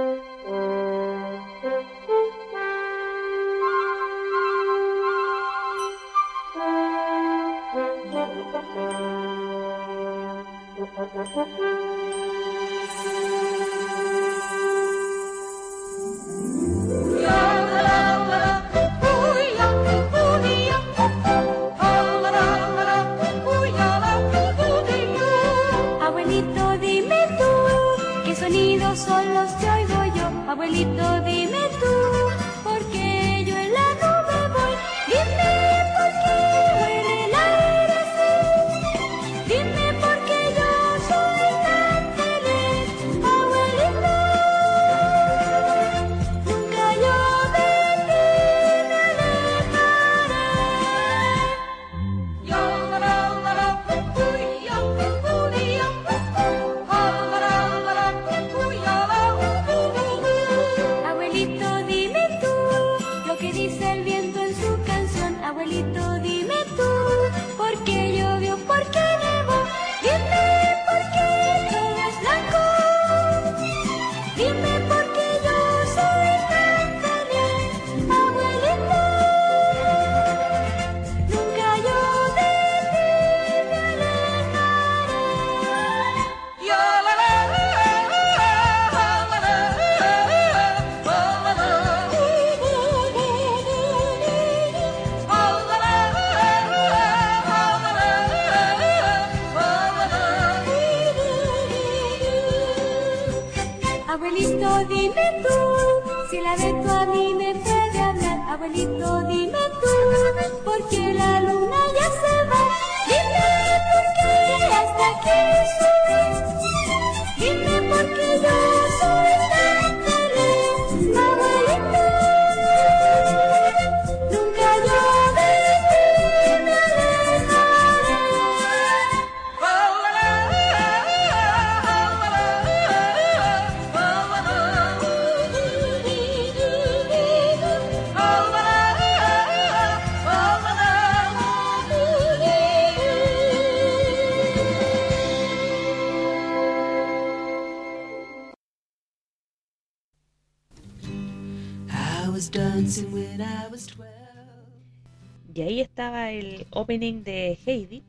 El 156.15 156.65
opening 156.71 157.23
de 157.23 157.57
Heidi. 157.65 158.03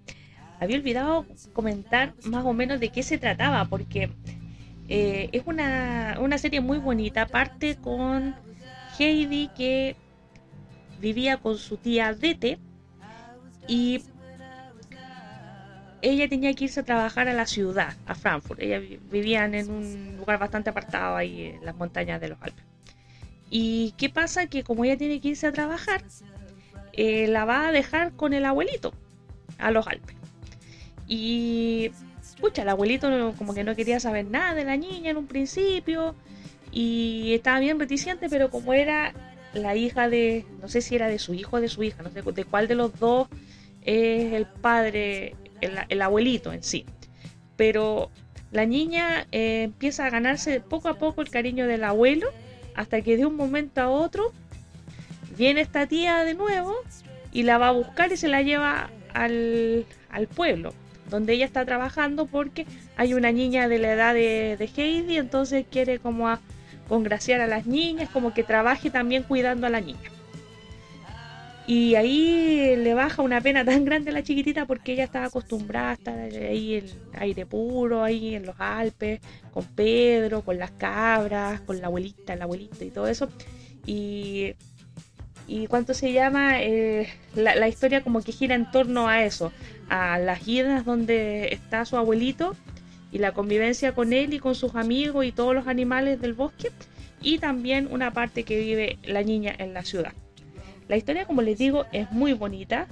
Había 0.60 0.76
olvidado 0.76 1.26
comentar 1.52 2.14
más 2.24 2.44
o 2.44 2.52
menos 2.52 2.80
de 2.80 2.88
qué 2.90 3.02
se 3.02 3.18
trataba, 3.18 3.64
porque 3.66 4.10
eh, 4.88 5.28
es 5.32 5.42
una, 5.46 6.18
una 6.20 6.38
serie 6.38 6.60
muy 6.60 6.78
bonita. 6.78 7.26
Parte 7.26 7.76
con 7.76 8.34
Heidi 8.98 9.48
que 9.56 9.96
vivía 11.00 11.36
con 11.36 11.58
su 11.58 11.76
tía 11.76 12.12
Dete 12.14 12.58
y 13.68 14.00
ella 16.00 16.28
tenía 16.28 16.54
que 16.54 16.64
irse 16.64 16.80
a 16.80 16.84
trabajar 16.84 17.28
a 17.28 17.32
la 17.32 17.46
ciudad, 17.46 17.94
a 18.06 18.14
Frankfurt. 18.14 18.60
Ella 18.60 18.78
vi- 18.78 18.98
vivían 19.10 19.54
en 19.54 19.70
un 19.70 20.16
lugar 20.16 20.38
bastante 20.38 20.70
apartado 20.70 21.16
ahí 21.16 21.42
en 21.56 21.64
las 21.64 21.76
montañas 21.76 22.20
de 22.20 22.28
los 22.28 22.38
Alpes. 22.40 22.64
¿Y 23.50 23.94
qué 23.96 24.08
pasa? 24.08 24.46
Que 24.46 24.62
como 24.62 24.84
ella 24.84 24.96
tiene 24.96 25.20
que 25.20 25.28
irse 25.28 25.46
a 25.46 25.52
trabajar, 25.52 26.02
eh, 27.00 27.28
la 27.28 27.44
va 27.44 27.68
a 27.68 27.72
dejar 27.72 28.10
con 28.14 28.32
el 28.32 28.44
abuelito 28.44 28.92
a 29.58 29.70
los 29.70 29.86
Alpes. 29.86 30.16
Y, 31.06 31.92
pucha, 32.40 32.62
el 32.62 32.68
abuelito 32.68 33.34
como 33.38 33.54
que 33.54 33.62
no 33.62 33.76
quería 33.76 34.00
saber 34.00 34.26
nada 34.26 34.56
de 34.56 34.64
la 34.64 34.76
niña 34.76 35.12
en 35.12 35.16
un 35.16 35.28
principio 35.28 36.16
y 36.72 37.34
estaba 37.34 37.60
bien 37.60 37.78
reticente, 37.78 38.28
pero 38.28 38.50
como 38.50 38.72
era 38.72 39.14
la 39.52 39.76
hija 39.76 40.08
de, 40.08 40.44
no 40.60 40.68
sé 40.68 40.80
si 40.80 40.96
era 40.96 41.06
de 41.06 41.20
su 41.20 41.34
hijo 41.34 41.58
o 41.58 41.60
de 41.60 41.68
su 41.68 41.84
hija, 41.84 42.02
no 42.02 42.10
sé 42.10 42.20
de 42.20 42.44
cuál 42.44 42.66
de 42.66 42.74
los 42.74 42.98
dos 42.98 43.28
es 43.82 44.32
el 44.32 44.46
padre, 44.46 45.36
el, 45.60 45.78
el 45.88 46.02
abuelito 46.02 46.52
en 46.52 46.64
sí. 46.64 46.84
Pero 47.56 48.10
la 48.50 48.66
niña 48.66 49.28
eh, 49.30 49.62
empieza 49.62 50.04
a 50.04 50.10
ganarse 50.10 50.60
poco 50.60 50.88
a 50.88 50.98
poco 50.98 51.20
el 51.20 51.30
cariño 51.30 51.68
del 51.68 51.84
abuelo 51.84 52.26
hasta 52.74 53.02
que 53.02 53.16
de 53.16 53.24
un 53.24 53.36
momento 53.36 53.82
a 53.82 53.88
otro 53.88 54.32
viene 55.38 55.60
esta 55.60 55.86
tía 55.86 56.24
de 56.24 56.34
nuevo 56.34 56.74
y 57.32 57.44
la 57.44 57.58
va 57.58 57.68
a 57.68 57.72
buscar 57.72 58.12
y 58.12 58.16
se 58.16 58.28
la 58.28 58.42
lleva 58.42 58.90
al, 59.14 59.86
al 60.10 60.26
pueblo 60.26 60.74
donde 61.08 61.32
ella 61.32 61.46
está 61.46 61.64
trabajando 61.64 62.26
porque 62.26 62.66
hay 62.96 63.14
una 63.14 63.32
niña 63.32 63.68
de 63.68 63.78
la 63.78 63.92
edad 63.92 64.14
de, 64.14 64.56
de 64.58 64.70
Heidi, 64.76 65.16
entonces 65.16 65.64
quiere 65.70 65.98
como 65.98 66.28
a 66.28 66.40
congraciar 66.88 67.40
a 67.40 67.46
las 67.46 67.66
niñas, 67.66 68.08
como 68.10 68.34
que 68.34 68.44
trabaje 68.44 68.90
también 68.90 69.22
cuidando 69.22 69.66
a 69.66 69.70
la 69.70 69.80
niña. 69.80 70.10
Y 71.66 71.96
ahí 71.96 72.76
le 72.76 72.94
baja 72.94 73.20
una 73.20 73.42
pena 73.42 73.62
tan 73.62 73.84
grande 73.84 74.10
a 74.10 74.14
la 74.14 74.22
chiquitita 74.22 74.64
porque 74.64 74.94
ella 74.94 75.04
estaba 75.04 75.26
acostumbrada 75.26 75.90
a 75.90 75.92
estar 75.92 76.18
ahí 76.18 76.76
en 76.76 76.86
aire 77.12 77.44
puro, 77.44 78.02
ahí 78.02 78.34
en 78.34 78.46
los 78.46 78.56
Alpes, 78.58 79.20
con 79.52 79.64
Pedro, 79.64 80.40
con 80.42 80.58
las 80.58 80.70
cabras, 80.70 81.60
con 81.60 81.78
la 81.78 81.88
abuelita, 81.88 82.32
el 82.32 82.40
abuelito 82.40 82.84
y 82.86 82.90
todo 82.90 83.06
eso. 83.06 83.28
Y, 83.84 84.54
y 85.48 85.66
cuánto 85.66 85.94
se 85.94 86.12
llama, 86.12 86.62
Eh, 86.62 87.08
la, 87.34 87.68
historia 87.68 88.02
como 88.02 88.20
que 88.22 88.32
gira 88.32 88.54
en 88.54 88.70
torno 88.70 89.08
a 89.08 89.24
eso, 89.24 89.50
a 89.88 90.18
las 90.18 90.46
islas 90.46 90.84
donde 90.84 91.48
está 91.52 91.84
su 91.86 91.96
abuelito 91.96 92.54
y 93.10 93.18
la 93.18 93.32
convivencia 93.32 93.92
con 93.94 94.12
él 94.12 94.34
y 94.34 94.38
con 94.38 94.54
sus 94.54 94.74
amigos 94.74 95.24
y 95.24 95.32
todos 95.32 95.54
los 95.54 95.66
animales 95.66 96.20
del 96.20 96.34
bosque. 96.34 96.70
Y 97.22 97.38
también 97.38 97.88
una 97.90 98.12
parte 98.12 98.44
que 98.44 98.60
vive 98.60 98.98
la 99.04 99.22
niña 99.22 99.52
en 99.58 99.72
la 99.74 99.82
ciudad. 99.82 100.12
La 100.86 100.96
historia, 100.96 101.24
como 101.24 101.42
les 101.42 101.58
digo, 101.58 101.86
es 101.92 102.12
muy 102.12 102.34
bonita. 102.34 102.86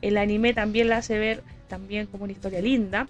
El 0.00 0.16
anime 0.16 0.54
también 0.54 0.88
la 0.88 0.98
hace 0.98 1.18
ver 1.18 1.42
también 1.68 2.06
como 2.06 2.24
una 2.24 2.32
historia 2.32 2.60
linda. 2.60 3.08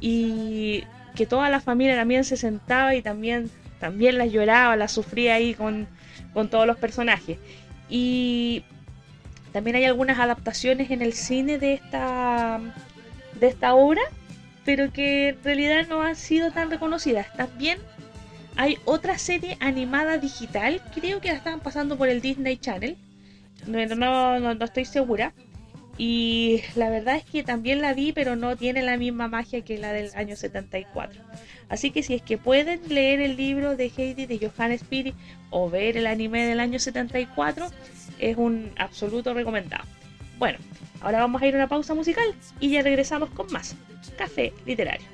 Y 0.00 0.82
que 1.14 1.26
toda 1.26 1.48
la 1.48 1.60
familia 1.60 1.94
también 1.94 2.24
se 2.24 2.36
sentaba 2.36 2.94
y 2.94 3.02
también, 3.02 3.50
también 3.78 4.18
la 4.18 4.26
lloraba, 4.26 4.76
la 4.76 4.88
sufría 4.88 5.34
ahí 5.34 5.54
con, 5.54 5.86
con 6.34 6.50
todos 6.50 6.66
los 6.66 6.76
personajes. 6.76 7.38
Y 7.88 8.64
también 9.52 9.76
hay 9.76 9.84
algunas 9.84 10.18
adaptaciones 10.18 10.90
en 10.90 11.02
el 11.02 11.12
cine 11.12 11.58
de 11.58 11.74
esta, 11.74 12.60
de 13.40 13.46
esta 13.46 13.74
obra, 13.74 14.02
pero 14.64 14.92
que 14.92 15.28
en 15.28 15.42
realidad 15.44 15.86
no 15.88 16.02
han 16.02 16.16
sido 16.16 16.50
tan 16.50 16.70
reconocidas. 16.70 17.32
También 17.36 17.78
hay 18.56 18.78
otra 18.84 19.18
serie 19.18 19.56
animada 19.60 20.18
digital, 20.18 20.82
creo 20.94 21.20
que 21.20 21.28
la 21.28 21.34
estaban 21.34 21.60
pasando 21.60 21.96
por 21.96 22.08
el 22.08 22.20
Disney 22.20 22.56
Channel, 22.56 22.96
no, 23.66 23.86
no, 23.86 24.40
no, 24.40 24.54
no 24.54 24.64
estoy 24.64 24.84
segura. 24.84 25.32
Y 25.98 26.62
la 26.74 26.90
verdad 26.90 27.16
es 27.16 27.24
que 27.24 27.42
también 27.42 27.80
la 27.80 27.94
vi, 27.94 28.12
pero 28.12 28.36
no 28.36 28.56
tiene 28.56 28.82
la 28.82 28.96
misma 28.96 29.28
magia 29.28 29.62
que 29.62 29.78
la 29.78 29.92
del 29.92 30.10
año 30.14 30.36
74. 30.36 31.22
Así 31.68 31.90
que 31.90 32.02
si 32.02 32.14
es 32.14 32.22
que 32.22 32.38
pueden 32.38 32.80
leer 32.88 33.20
el 33.20 33.36
libro 33.36 33.76
de 33.76 33.90
Heidi 33.96 34.26
de 34.26 34.38
Johannes 34.38 34.84
Piri 34.84 35.14
o 35.50 35.70
ver 35.70 35.96
el 35.96 36.06
anime 36.06 36.46
del 36.46 36.60
año 36.60 36.78
74, 36.78 37.68
es 38.18 38.36
un 38.36 38.70
absoluto 38.76 39.32
recomendado. 39.34 39.84
Bueno, 40.38 40.58
ahora 41.00 41.20
vamos 41.20 41.40
a 41.40 41.46
ir 41.46 41.54
a 41.54 41.58
una 41.58 41.68
pausa 41.68 41.94
musical 41.94 42.34
y 42.60 42.70
ya 42.70 42.82
regresamos 42.82 43.30
con 43.30 43.50
más 43.52 43.74
Café 44.16 44.52
Literario. 44.66 45.06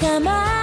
Aunque 0.00 0.06
jamás 0.06 0.57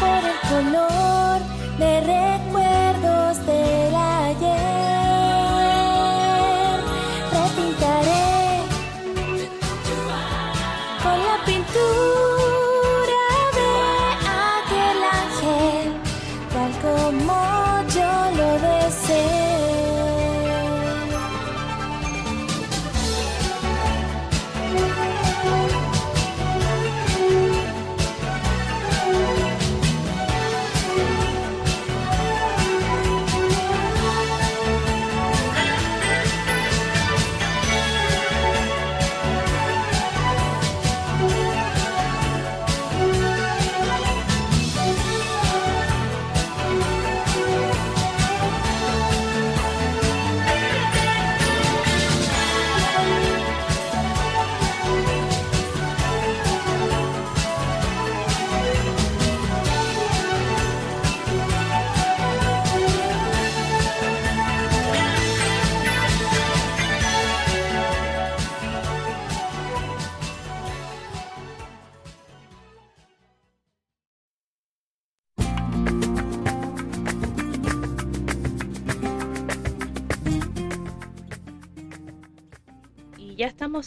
por 0.00 0.22
el 0.30 0.38
color 0.48 0.93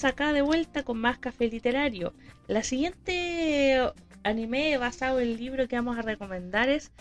acá 0.03 0.33
de 0.33 0.41
vuelta 0.41 0.83
con 0.83 0.99
más 0.99 1.17
café 1.17 1.47
literario. 1.47 2.13
La 2.47 2.63
siguiente 2.63 3.91
anime 4.23 4.77
basado 4.77 5.19
en 5.19 5.29
el 5.29 5.37
libro 5.37 5.67
que 5.67 5.75
vamos 5.75 5.97
a 5.97 6.01
recomendar 6.01 6.69
es 6.69 6.91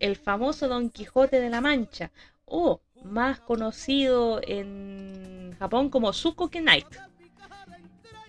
el 0.00 0.16
famoso 0.16 0.68
Don 0.68 0.90
Quijote 0.90 1.40
de 1.40 1.50
la 1.50 1.60
Mancha, 1.60 2.12
o 2.44 2.80
más 3.04 3.40
conocido 3.40 4.40
en 4.46 5.54
Japón 5.58 5.90
como 5.90 6.12
Sukoke 6.12 6.60
Knight. 6.60 6.86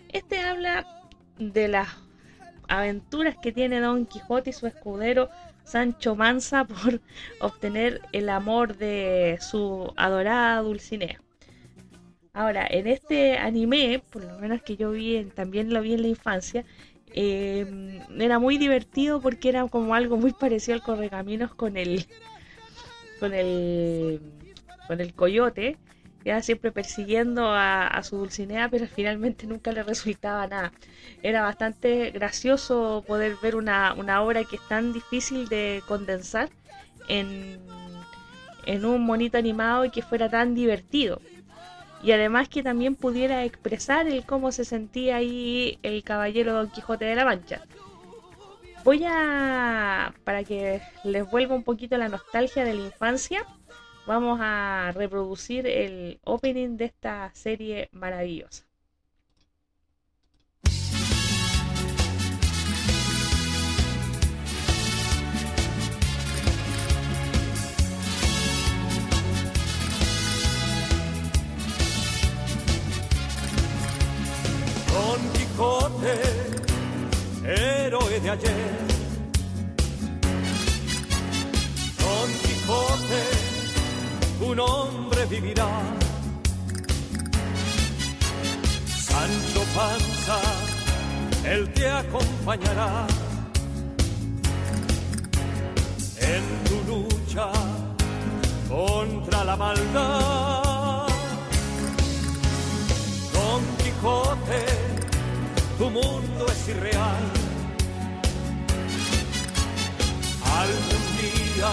Este 0.10 0.40
habla 0.40 0.86
de 1.38 1.68
las 1.68 1.90
aventuras 2.68 3.38
que 3.38 3.52
tiene 3.52 3.80
Don 3.80 4.06
Quijote 4.06 4.50
y 4.52 4.54
su 4.54 4.68
escudero 4.68 5.30
Sancho 5.64 6.16
Mansa 6.16 6.66
por 6.66 7.02
obtener 7.42 8.02
el 8.14 8.30
amor 8.30 8.78
de 8.78 9.38
su 9.42 9.94
adorada 9.98 10.62
Dulcinea. 10.62 11.22
Ahora, 12.40 12.68
en 12.70 12.86
este 12.88 13.36
anime, 13.38 14.04
por 14.12 14.24
lo 14.24 14.38
menos 14.38 14.62
que 14.62 14.78
yo 14.78 14.92
vi, 14.92 15.26
también 15.34 15.74
lo 15.74 15.82
vi 15.82 15.94
en 15.94 16.04
la 16.04 16.08
infancia, 16.10 16.66
eh, 17.08 17.66
era 18.20 18.38
muy 18.38 18.58
divertido 18.60 19.20
porque 19.22 19.50
era 19.50 19.68
como 19.68 19.96
algo 19.96 20.18
muy 20.18 20.34
parecido 20.34 20.76
al 20.76 20.84
Correcaminos 20.84 21.56
con 21.56 21.78
el 21.78 22.06
con 23.20 23.34
el 23.34 24.22
con 24.88 25.02
el 25.02 25.14
coyote, 25.14 25.78
era 26.24 26.42
siempre 26.42 26.72
persiguiendo 26.72 27.46
a, 27.48 27.88
a 27.88 28.04
su 28.04 28.18
Dulcinea, 28.18 28.70
pero 28.70 28.88
finalmente 28.88 29.48
nunca 29.48 29.72
le 29.72 29.84
resultaba 29.84 30.48
nada. 30.48 30.74
Era 31.24 31.42
bastante 31.42 32.12
gracioso 32.12 33.04
poder 33.08 33.36
ver 33.42 33.56
una, 33.56 33.94
una 33.94 34.22
obra 34.22 34.44
que 34.46 34.58
es 34.58 34.62
tan 34.68 34.94
difícil 34.94 35.48
de 35.50 35.84
condensar 35.88 36.50
en, 37.10 37.60
en 38.66 38.86
un 38.86 39.06
monito 39.06 39.38
animado 39.38 39.86
y 39.86 39.92
que 39.92 40.02
fuera 40.02 40.30
tan 40.30 40.54
divertido. 40.56 41.22
Y 42.04 42.12
además 42.12 42.48
que 42.50 42.64
también 42.64 42.96
pudiera 42.96 43.44
expresar 43.44 44.08
el 44.08 44.26
cómo 44.26 44.52
se 44.52 44.66
sentía 44.66 45.18
ahí 45.18 45.80
el 45.84 46.04
caballero 46.04 46.54
Don 46.54 46.70
Quijote 46.70 47.06
de 47.06 47.16
la 47.16 47.26
Mancha. 47.26 47.62
Voy 48.84 49.04
a, 49.06 50.14
para 50.24 50.44
que 50.44 50.82
les 51.04 51.30
vuelva 51.30 51.56
un 51.56 51.64
poquito 51.64 51.98
la 51.98 52.08
nostalgia 52.08 52.64
de 52.64 52.74
la 52.76 52.86
infancia, 52.86 53.46
vamos 54.06 54.40
a 54.42 54.92
reproducir 54.96 55.68
el 55.68 56.20
opening 56.24 56.78
de 56.78 56.86
esta 56.86 57.30
serie 57.34 57.90
maravillosa. 57.92 58.67
Don 74.98 75.22
Quijote, 75.36 76.16
héroe 77.46 78.20
de 78.20 78.30
ayer. 78.36 78.64
Don 82.02 82.30
Quijote, 82.44 83.24
tu 84.40 84.56
nombre 84.56 85.26
vivirá. 85.28 85.70
Sancho 89.08 89.62
Panza, 89.76 90.40
él 91.46 91.72
te 91.74 91.88
acompañará. 92.02 92.92
En 96.34 96.44
tu 96.68 96.78
lucha 96.90 97.52
contra 98.68 99.44
la 99.44 99.56
maldad. 99.56 100.47
Tu 105.78 105.90
mundo 105.90 106.46
es 106.48 106.68
irreal. 106.70 107.24
Algún 110.60 111.04
día 111.18 111.72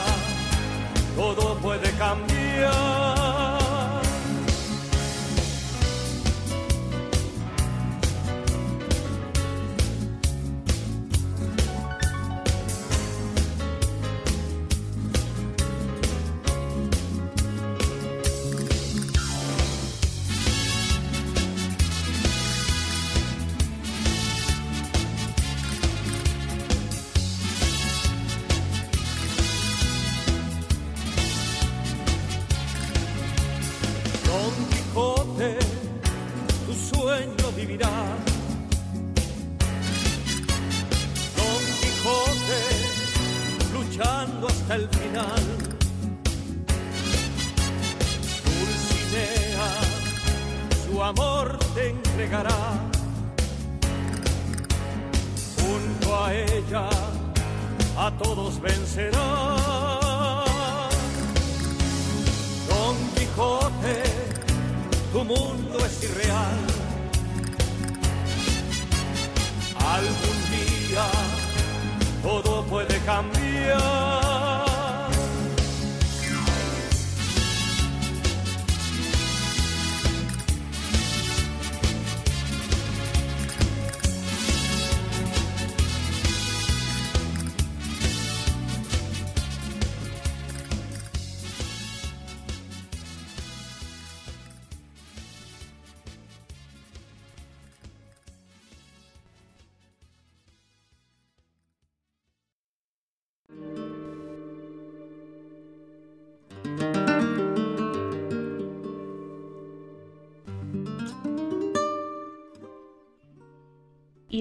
todo 1.17 1.57
puede 1.59 1.91
cambiar. 1.93 3.14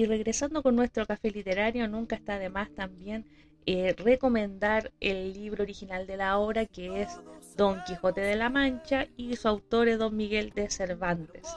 Y 0.04 0.06
regresando 0.06 0.62
con 0.62 0.76
nuestro 0.76 1.06
café 1.06 1.30
literario, 1.30 1.88
nunca 1.88 2.14
está 2.14 2.38
de 2.38 2.50
más 2.50 2.68
también 2.74 3.24
eh, 3.64 3.94
recomendar 3.96 4.92
el 5.00 5.32
libro 5.32 5.62
original 5.62 6.06
de 6.06 6.18
la 6.18 6.36
obra 6.36 6.66
que 6.66 7.00
es 7.00 7.08
Don 7.56 7.82
Quijote 7.86 8.20
de 8.20 8.36
la 8.36 8.50
Mancha 8.50 9.06
y 9.16 9.34
su 9.36 9.48
autor 9.48 9.88
es 9.88 9.98
Don 9.98 10.14
Miguel 10.14 10.50
de 10.50 10.68
Cervantes. 10.68 11.48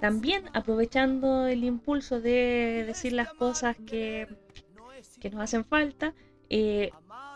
También 0.00 0.50
aprovechando 0.54 1.46
el 1.46 1.62
impulso 1.62 2.20
de 2.20 2.82
decir 2.84 3.12
las 3.12 3.32
cosas 3.32 3.76
que, 3.86 4.26
que 5.20 5.30
nos 5.30 5.40
hacen 5.42 5.64
falta, 5.64 6.14
eh, 6.50 6.90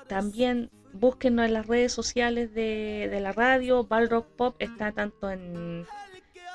también 0.09 0.71
búsquenos 0.93 1.47
en 1.47 1.55
las 1.55 1.69
redes 1.69 1.93
sociales 1.93 2.53
de, 2.53 3.07
de 3.09 3.21
la 3.21 3.31
radio. 3.31 3.85
Balrock 3.85 4.27
Pop 4.27 4.57
está 4.59 4.91
tanto 4.91 5.31
en 5.31 5.87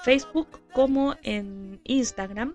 Facebook 0.03 0.59
como 0.73 1.15
en 1.23 1.79
Instagram. 1.85 2.53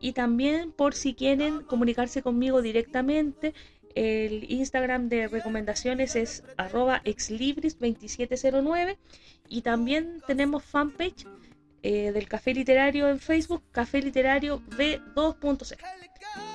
Y 0.00 0.12
también 0.12 0.72
por 0.72 0.94
si 0.94 1.14
quieren 1.14 1.62
comunicarse 1.62 2.22
conmigo 2.22 2.62
directamente, 2.62 3.54
el 3.94 4.50
Instagram 4.50 5.08
de 5.08 5.28
recomendaciones 5.28 6.14
es 6.14 6.44
arroba 6.56 7.02
exlibris2709 7.04 8.96
y 9.48 9.62
también 9.62 10.22
tenemos 10.26 10.62
fanpage 10.62 11.26
eh, 11.82 12.12
del 12.12 12.28
Café 12.28 12.54
Literario 12.54 13.08
en 13.08 13.18
Facebook, 13.18 13.62
Café 13.72 14.02
Literario 14.02 14.60
V2.0. 14.70 15.76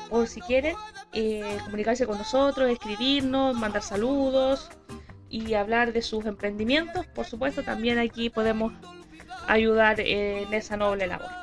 Por 0.09 0.27
si 0.27 0.41
quieren 0.41 0.75
eh, 1.11 1.57
comunicarse 1.65 2.05
con 2.05 2.17
nosotros, 2.17 2.69
escribirnos, 2.69 3.57
mandar 3.57 3.81
saludos 3.81 4.69
y 5.29 5.53
hablar 5.55 5.91
de 5.91 6.01
sus 6.01 6.25
emprendimientos, 6.25 7.07
por 7.07 7.25
supuesto, 7.25 7.63
también 7.63 7.97
aquí 7.97 8.29
podemos 8.29 8.73
ayudar 9.47 9.99
en 9.99 10.53
esa 10.53 10.77
noble 10.77 11.07
labor. 11.07 11.42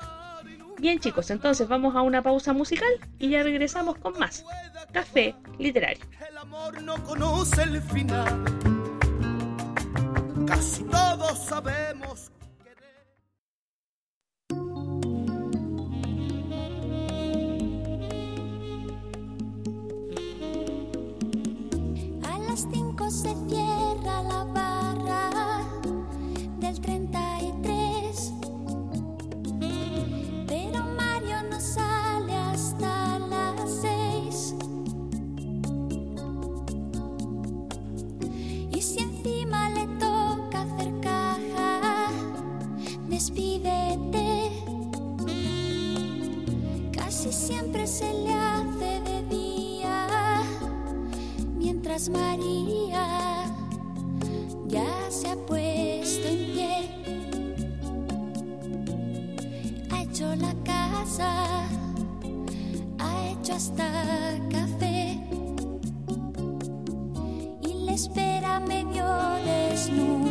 Bien 0.81 0.99
chicos, 0.99 1.31
entonces 1.31 1.69
vamos 1.69 1.95
a 1.95 2.01
una 2.01 2.23
pausa 2.23 2.55
musical 2.55 2.89
y 3.19 3.29
ya 3.29 3.43
regresamos 3.43 3.99
con 3.99 4.19
más 4.19 4.47
Café 4.93 5.35
Literario. 5.59 6.07
El 6.27 6.39
amor 6.39 6.81
no 6.81 6.95
conoce 7.05 7.65
el 7.65 7.83
final. 7.83 8.45
Casi 10.47 10.83
todos 10.85 11.39
sabemos. 11.39 12.33
Se 47.91 48.13
le 48.13 48.33
hace 48.33 49.01
de 49.01 49.23
día 49.25 50.43
mientras 51.59 52.09
María 52.09 53.53
ya 54.69 55.11
se 55.11 55.29
ha 55.29 55.35
puesto 55.35 56.29
en 56.29 56.53
pie. 56.53 56.89
Ha 59.91 60.03
hecho 60.03 60.37
la 60.37 60.55
casa, 60.63 61.67
ha 63.01 63.29
hecho 63.33 63.55
hasta 63.55 64.39
café 64.53 65.19
y 67.61 67.75
le 67.87 67.93
espera 67.95 68.61
medio 68.61 69.05
desnuda. 69.45 70.30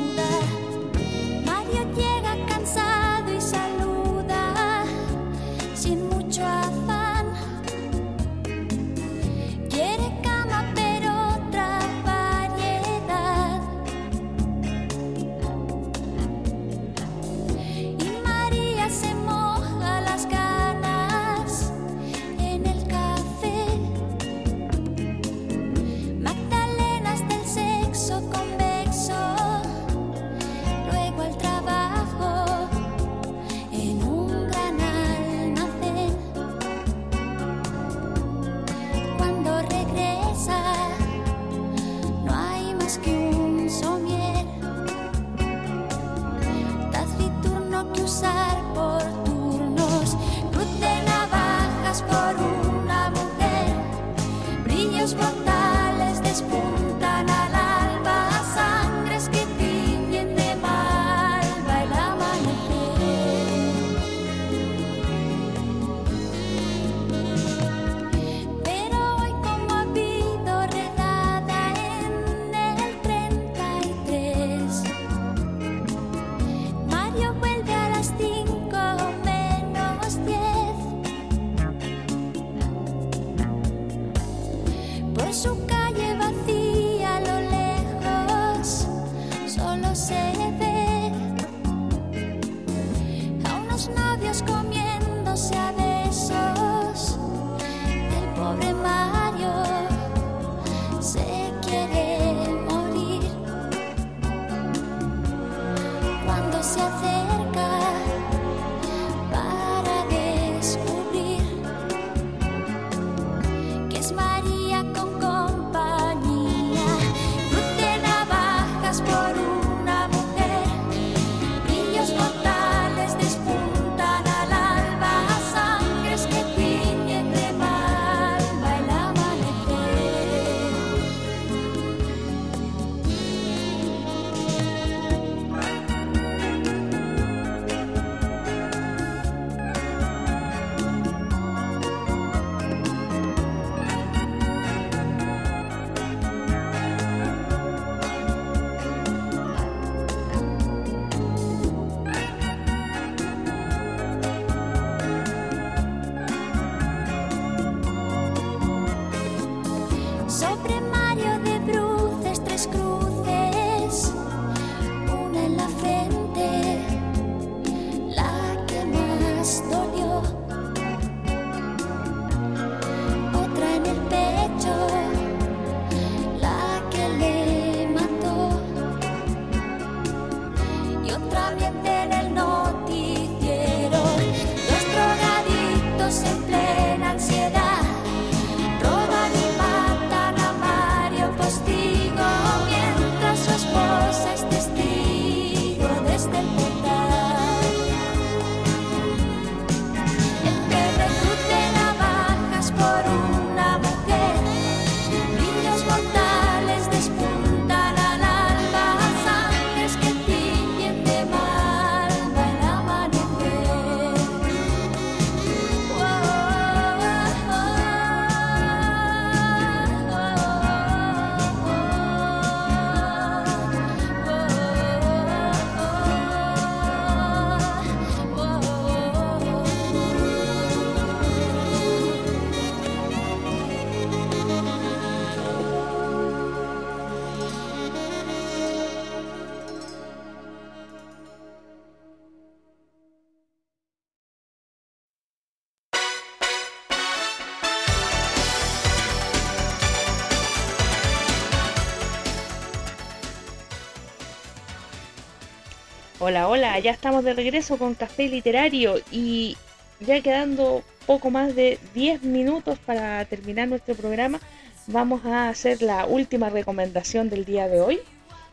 Hola, 256.30 256.48
hola, 256.48 256.78
ya 256.78 256.92
estamos 256.92 257.24
de 257.24 257.34
regreso 257.34 257.80
con 257.80 257.96
Café 257.96 258.30
Literario 258.30 258.98
y 259.12 259.58
ya 260.00 260.22
quedando 260.22 260.84
poco 261.08 261.32
más 261.32 261.56
de 261.56 261.80
10 261.96 262.22
minutos 262.22 262.78
para 262.78 263.26
terminar 263.26 263.68
nuestro 263.68 263.96
programa, 263.96 264.40
vamos 264.86 265.26
a 265.26 265.50
hacer 265.50 265.82
la 265.82 266.06
última 266.06 266.52
recomendación 266.52 267.32
del 267.32 267.46
día 267.46 267.68
de 267.68 267.82
hoy, 267.82 268.00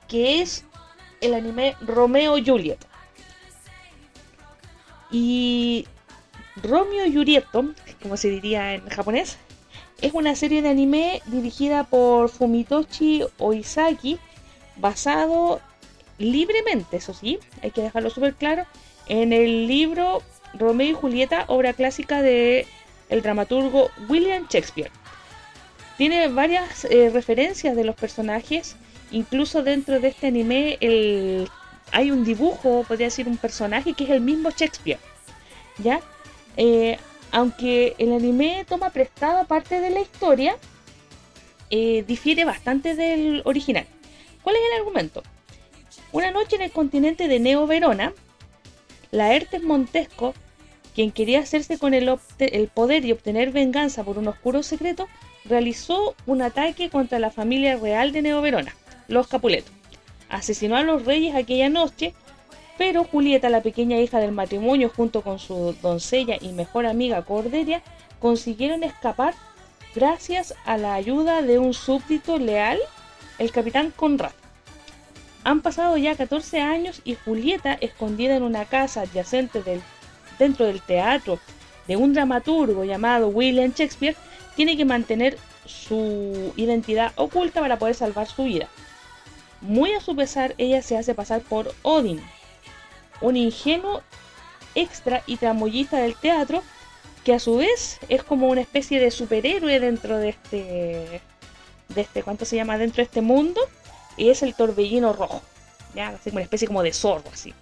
que 0.08 0.40
es 0.40 0.64
el 1.20 1.34
anime 1.34 1.76
Romeo 1.82 2.38
y 2.38 2.46
Juliet. 2.46 2.78
Y 5.10 5.86
Romeo 6.62 7.04
y 7.04 7.14
Julieto, 7.14 7.74
como 8.02 8.16
se 8.16 8.30
diría 8.30 8.72
en 8.72 8.88
japonés, 8.88 9.36
es 10.00 10.14
una 10.14 10.34
serie 10.34 10.62
de 10.62 10.70
anime 10.70 11.20
dirigida 11.26 11.84
por 11.84 12.30
Fumitoshi 12.30 13.22
Oizaki, 13.36 14.18
basado 14.76 15.60
libremente, 16.18 16.96
eso 16.96 17.14
sí, 17.14 17.38
hay 17.62 17.70
que 17.70 17.82
dejarlo 17.82 18.10
súper 18.10 18.34
claro, 18.34 18.64
en 19.06 19.32
el 19.32 19.66
libro 19.66 20.22
Romeo 20.54 20.90
y 20.90 20.94
Julieta, 20.94 21.44
obra 21.48 21.72
clásica 21.72 22.22
de 22.22 22.66
el 23.08 23.22
dramaturgo 23.22 23.90
William 24.08 24.46
Shakespeare. 24.48 24.90
Tiene 25.96 26.28
varias 26.28 26.84
eh, 26.84 27.10
referencias 27.12 27.76
de 27.76 27.84
los 27.84 27.94
personajes, 27.94 28.76
incluso 29.10 29.62
dentro 29.62 30.00
de 30.00 30.08
este 30.08 30.26
anime 30.26 30.76
el, 30.80 31.48
hay 31.92 32.10
un 32.10 32.24
dibujo, 32.24 32.84
podría 32.86 33.06
decir 33.06 33.28
un 33.28 33.36
personaje 33.36 33.94
que 33.94 34.04
es 34.04 34.10
el 34.10 34.20
mismo 34.20 34.50
Shakespeare, 34.50 34.98
¿ya? 35.78 36.00
Eh, 36.56 36.98
aunque 37.30 37.94
el 37.98 38.12
anime 38.12 38.64
toma 38.68 38.90
prestada 38.90 39.44
parte 39.44 39.80
de 39.80 39.90
la 39.90 40.00
historia, 40.00 40.56
eh, 41.70 42.04
difiere 42.06 42.44
bastante 42.44 42.94
del 42.94 43.42
original. 43.44 43.86
¿Cuál 44.42 44.56
es 44.56 44.62
el 44.70 44.78
argumento? 44.78 45.22
Una 46.12 46.30
noche 46.30 46.56
en 46.56 46.62
el 46.62 46.70
continente 46.70 47.28
de 47.28 47.40
Neo 47.40 47.66
Verona, 47.66 48.12
Laertes 49.10 49.62
Montesco, 49.62 50.34
quien 50.94 51.12
quería 51.12 51.40
hacerse 51.40 51.78
con 51.78 51.94
el, 51.94 52.10
el 52.38 52.68
poder 52.68 53.04
y 53.04 53.12
obtener 53.12 53.50
venganza 53.52 54.04
por 54.04 54.18
un 54.18 54.28
oscuro 54.28 54.62
secreto, 54.62 55.08
realizó 55.44 56.14
un 56.26 56.42
ataque 56.42 56.90
contra 56.90 57.18
la 57.18 57.30
familia 57.30 57.76
real 57.76 58.12
de 58.12 58.22
Neo 58.22 58.40
Verona, 58.40 58.74
los 59.08 59.28
Capuletos. 59.28 59.72
Asesinó 60.28 60.76
a 60.76 60.82
los 60.82 61.04
reyes 61.04 61.34
aquella 61.34 61.68
noche 61.68 62.14
pero 62.78 63.04
Julieta, 63.04 63.48
la 63.48 63.62
pequeña 63.62 63.98
hija 63.98 64.18
del 64.18 64.32
matrimonio, 64.32 64.92
junto 64.94 65.22
con 65.22 65.38
su 65.38 65.74
doncella 65.80 66.36
y 66.40 66.48
mejor 66.48 66.86
amiga 66.86 67.24
Cordelia, 67.24 67.82
consiguieron 68.20 68.82
escapar 68.82 69.34
gracias 69.94 70.54
a 70.66 70.76
la 70.76 70.94
ayuda 70.94 71.40
de 71.40 71.58
un 71.58 71.72
súbdito 71.72 72.38
leal, 72.38 72.78
el 73.38 73.50
capitán 73.50 73.92
Conrad. 73.96 74.32
Han 75.46 75.60
pasado 75.60 75.96
ya 75.96 76.16
14 76.16 76.60
años 76.60 77.02
y 77.04 77.14
Julieta, 77.14 77.74
escondida 77.74 78.34
en 78.34 78.42
una 78.42 78.64
casa 78.64 79.02
adyacente 79.02 79.62
del, 79.62 79.80
dentro 80.40 80.66
del 80.66 80.82
teatro 80.82 81.38
de 81.86 81.94
un 81.94 82.14
dramaturgo 82.14 82.82
llamado 82.82 83.28
William 83.28 83.72
Shakespeare, 83.72 84.16
tiene 84.56 84.76
que 84.76 84.84
mantener 84.84 85.38
su 85.64 86.52
identidad 86.56 87.12
oculta 87.14 87.60
para 87.60 87.78
poder 87.78 87.94
salvar 87.94 88.26
su 88.26 88.42
vida. 88.42 88.68
Muy 89.60 89.92
a 89.92 90.00
su 90.00 90.16
pesar, 90.16 90.56
ella 90.58 90.82
se 90.82 90.96
hace 90.96 91.14
pasar 91.14 91.42
por 91.42 91.72
Odin, 91.82 92.20
un 93.20 93.36
ingenuo 93.36 94.02
extra 94.74 95.22
y 95.26 95.36
tramoyista 95.36 95.98
del 95.98 96.16
teatro 96.16 96.64
que 97.22 97.34
a 97.34 97.38
su 97.38 97.58
vez 97.58 98.00
es 98.08 98.24
como 98.24 98.48
una 98.48 98.62
especie 98.62 98.98
de 98.98 99.12
superhéroe 99.12 99.78
dentro 99.78 100.18
de 100.18 100.30
este 100.30 101.20
de 101.88 102.00
este 102.00 102.24
cuánto 102.24 102.44
se 102.44 102.56
llama 102.56 102.78
dentro 102.78 102.96
de 102.96 103.04
este 103.04 103.20
mundo 103.20 103.60
y 104.16 104.30
es 104.30 104.42
el 104.42 104.54
torbellino 104.54 105.12
rojo 105.12 105.42
ya 105.94 106.08
así 106.08 106.30
como 106.30 106.36
una 106.36 106.44
especie 106.44 106.66
como 106.66 106.82
de 106.82 106.92
zorro 106.92 107.30
así 107.32 107.54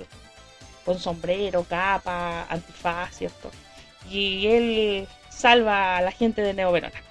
con 0.85 0.99
sombrero 0.99 1.65
capa 1.65 2.47
antifaz 2.49 3.17
cierto 3.17 3.51
y 4.11 4.47
él 4.47 5.09
salva 5.31 5.97
a 5.97 6.03
la 6.03 6.13
gente 6.13 6.43
de 6.43 6.55
Neo 6.55 6.73
Verona 6.73 7.03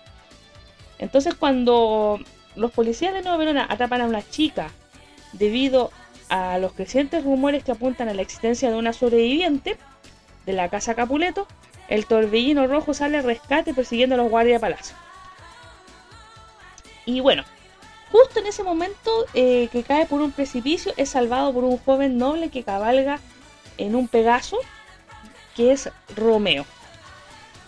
entonces 0.99 1.35
cuando 1.35 2.19
los 2.55 2.71
policías 2.71 3.13
de 3.13 3.21
Nueva 3.21 3.37
Verona 3.37 3.65
atrapan 3.69 4.01
a 4.01 4.05
una 4.05 4.27
chica 4.27 4.69
debido 5.33 5.91
a 6.29 6.57
los 6.57 6.73
crecientes 6.73 7.23
rumores 7.23 7.63
que 7.63 7.71
apuntan 7.71 8.09
a 8.09 8.13
la 8.13 8.21
existencia 8.21 8.69
de 8.69 8.77
una 8.77 8.93
sobreviviente 8.93 9.77
de 10.45 10.53
la 10.53 10.69
casa 10.69 10.95
Capuleto, 10.95 11.47
el 11.87 12.05
torbellino 12.05 12.67
rojo 12.67 12.93
sale 12.93 13.17
al 13.17 13.23
rescate 13.23 13.73
persiguiendo 13.73 14.15
a 14.15 14.17
los 14.17 14.29
guardias 14.29 14.61
de 14.61 14.67
palacio. 14.67 14.95
Y 17.05 17.19
bueno, 17.19 17.43
justo 18.13 18.39
en 18.39 18.45
ese 18.45 18.61
momento 18.61 19.25
eh, 19.33 19.69
que 19.71 19.81
cae 19.81 20.05
por 20.05 20.21
un 20.21 20.31
precipicio 20.31 20.93
es 20.97 21.09
salvado 21.09 21.51
por 21.51 21.63
un 21.63 21.79
joven 21.79 22.19
noble 22.19 22.49
que 22.49 22.63
cabalga 22.63 23.19
en 23.79 23.95
un 23.95 24.07
Pegaso, 24.07 24.59
que 25.55 25.71
es 25.71 25.89
Romeo. 26.15 26.63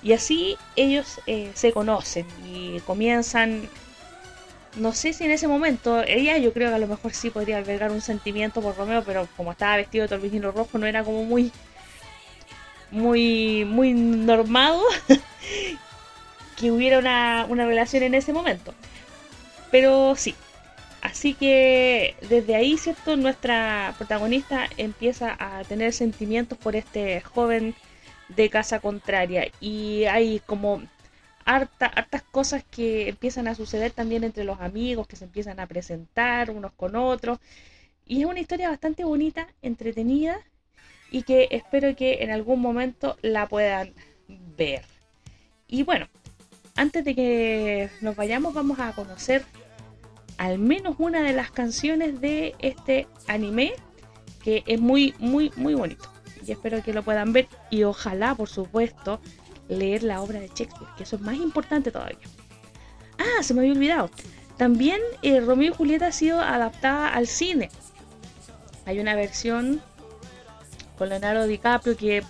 Y 0.04 0.14
así 0.14 0.56
ellos 0.76 1.20
eh, 1.26 1.52
se 1.56 1.74
conocen 1.74 2.28
y 2.46 2.80
comienzan 2.82 3.68
no 4.76 4.91
sé 4.93 5.14
si 5.14 5.24
en 5.24 5.32
ese 5.32 5.48
momento, 5.48 6.04
ella 6.04 6.38
yo 6.38 6.54
creo 6.54 6.70
que 6.70 6.76
a 6.76 6.80
lo 6.80 6.88
mejor 6.88 7.14
sí 7.14 7.30
podría 7.32 7.58
albergar 7.58 7.91
un 7.91 8.02
sentimiento 8.02 8.62
por 8.62 8.76
Romeo, 8.76 9.04
pero 9.04 9.28
como 9.38 9.54
estaba 9.54 9.78
vestido 9.78 10.04
de 10.04 10.10
torbellino 10.10 10.52
rojo 10.52 10.78
no 10.78 10.86
era 10.86 11.04
como 11.04 11.24
muy, 11.24 11.52
muy, 12.91 13.66
muy 13.66 13.93
normado 13.93 14.84
que 16.58 16.72
hubiera 16.72 17.00
una, 17.00 17.48
una 17.50 17.66
relación 17.66 18.04
en 18.04 18.14
ese 18.14 18.34
momento. 18.34 18.76
Pero 19.72 20.16
sí, 20.16 20.36
así 21.01 21.34
que 21.34 22.16
desde 22.30 22.55
ahí, 22.55 22.78
¿cierto? 22.78 23.18
Nuestra 23.18 23.93
protagonista 23.97 24.68
empieza 24.78 25.36
a 25.39 25.63
tener 25.63 25.93
sentimientos 25.93 26.57
por 26.57 26.76
este 26.76 27.22
joven 27.22 27.76
de 28.30 28.49
casa 28.49 28.80
contraria 28.80 29.51
y 29.59 30.05
hay 30.05 30.39
como 30.45 30.82
hartas 31.45 32.24
cosas 32.32 32.63
que 32.63 33.07
empiezan 33.07 33.47
a 33.47 33.55
suceder 33.55 33.91
también 33.91 34.24
entre 34.24 34.43
los 34.43 34.59
amigos, 34.59 35.07
que 35.07 35.16
se 35.16 35.26
empiezan 35.26 35.59
a 35.59 35.68
presentar 35.68 36.49
unos 36.49 36.74
con 36.74 36.95
otros. 36.95 37.39
Y 38.05 38.22
es 38.22 38.26
una 38.26 38.39
historia 38.39 38.70
bastante 38.70 39.03
bonita, 39.03 39.47
entretenida 39.61 40.39
y 41.11 41.24
que 41.24 41.47
espero 41.51 41.95
que 41.95 42.24
en 42.24 42.32
algún 42.32 42.59
momento 42.61 43.18
la 43.22 43.47
puedan 43.47 43.93
ver. 44.28 44.84
Y 45.68 45.84
bueno, 45.84 46.07
antes 46.76 47.03
de 47.03 47.15
que 47.15 47.89
nos 48.01 48.15
vayamos 48.15 48.53
vamos 48.53 48.80
a 48.80 48.91
conocer 48.93 49.43
al 50.38 50.59
menos 50.59 50.95
una 50.99 51.21
de 51.21 51.34
las 51.34 51.51
canciones 51.51 52.19
de 52.21 52.55
este 52.59 53.07
anime 53.28 53.73
que 54.43 54.63
es 54.67 54.80
muy 54.80 55.15
muy 55.19 55.51
muy 55.55 55.73
bonito 55.73 56.09
y 56.45 56.51
espero 56.51 56.84
que 56.84 56.93
lo 56.93 57.03
puedan 57.03 57.34
ver 57.34 57.47
y 57.69 57.84
ojalá 57.84 58.36
por 58.36 58.49
supuesto 58.49 59.19
leer 59.67 60.03
la 60.03 60.21
obra 60.21 60.39
de 60.39 60.47
Shakespeare, 60.47 60.91
que 60.97 61.03
eso 61.03 61.15
es 61.15 61.21
más 61.21 61.36
importante 61.36 61.91
todavía. 61.91 62.19
Ah, 63.17 63.41
se 63.41 63.53
me 63.53 63.61
había 63.61 63.73
olvidado. 63.73 64.09
También 64.57 64.99
eh, 65.21 65.39
Romeo 65.39 65.71
y 65.71 65.76
Julieta 65.76 66.07
ha 66.07 66.11
sido 66.11 66.39
adaptada 66.39 67.09
al 67.09 67.28
cine. 67.28 67.69
Hay 68.86 68.99
una 68.99 69.15
versión 69.15 69.82
con 70.97 71.09
Leonardo 71.09 71.47
DiCaprio 71.47 71.97
que 71.97 72.23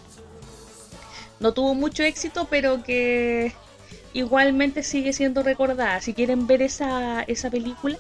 no 1.40 1.54
tuvo 1.54 1.76
mucho 1.76 2.04
éxito, 2.04 2.48
pero 2.50 2.84
que 2.84 3.54
igualmente 4.16 4.82
sigue 4.82 5.14
siendo 5.14 5.44
recordada. 5.44 6.00
Si 6.02 6.14
quieren 6.14 6.48
ver 6.48 6.62
esa, 6.62 7.22
esa 7.24 7.52
película, 7.52 7.98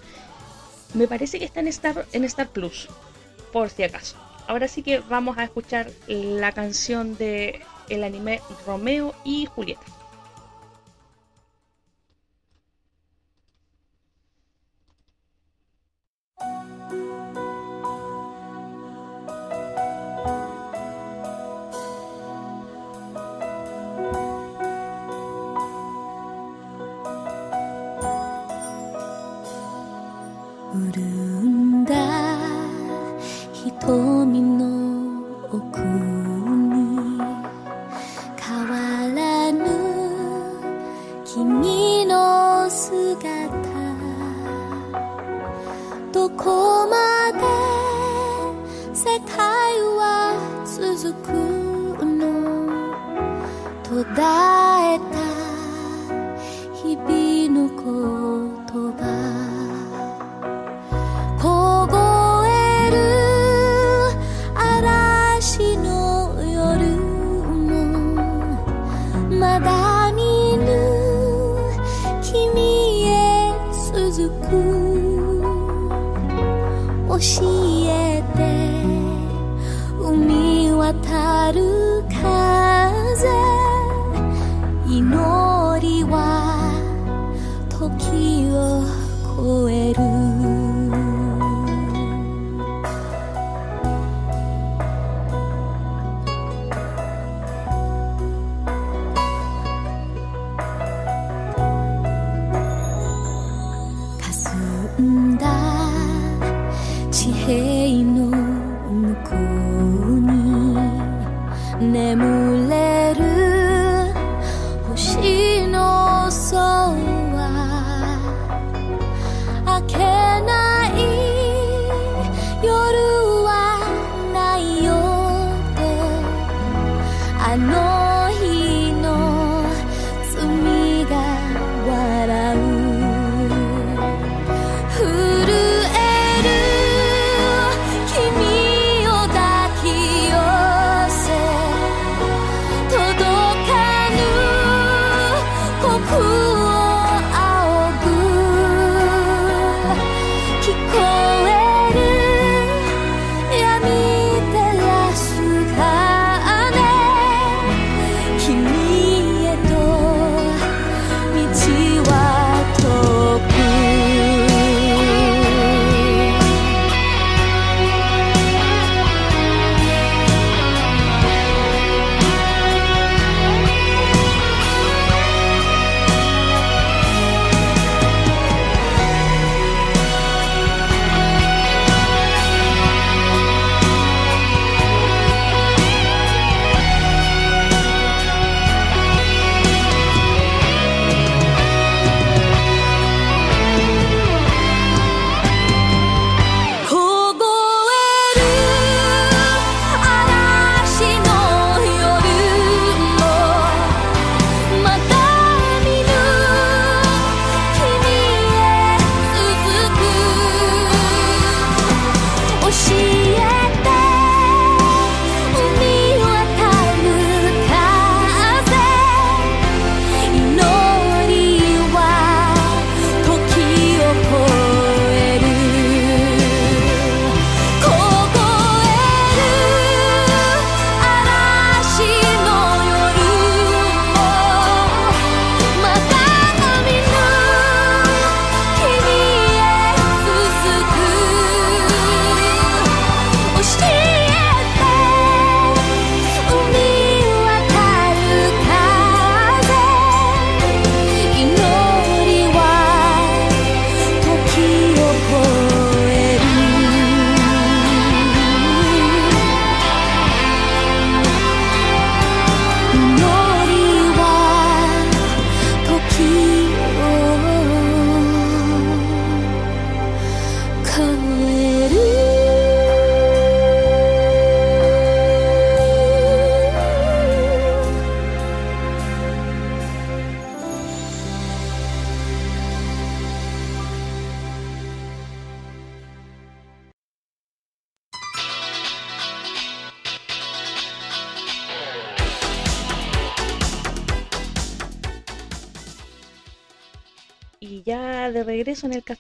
me 0.94 1.08
parece 1.08 1.38
que 1.38 1.46
está 1.46 1.60
en 1.60 1.68
Star, 1.68 2.06
en 2.14 2.24
Star 2.24 2.48
Plus, 2.48 2.88
por 3.52 3.70
si 3.70 3.84
acaso. 3.84 4.16
Ahora 4.48 4.68
sí 4.68 4.82
que 4.82 5.00
vamos 5.00 5.38
a 5.38 5.44
escuchar 5.44 5.92
la 6.08 6.54
canción 6.54 7.18
de 7.18 7.62
el 7.90 8.04
anime 8.04 8.42
Romeo 8.66 9.14
y 9.26 9.46
Julieta. 9.46 9.84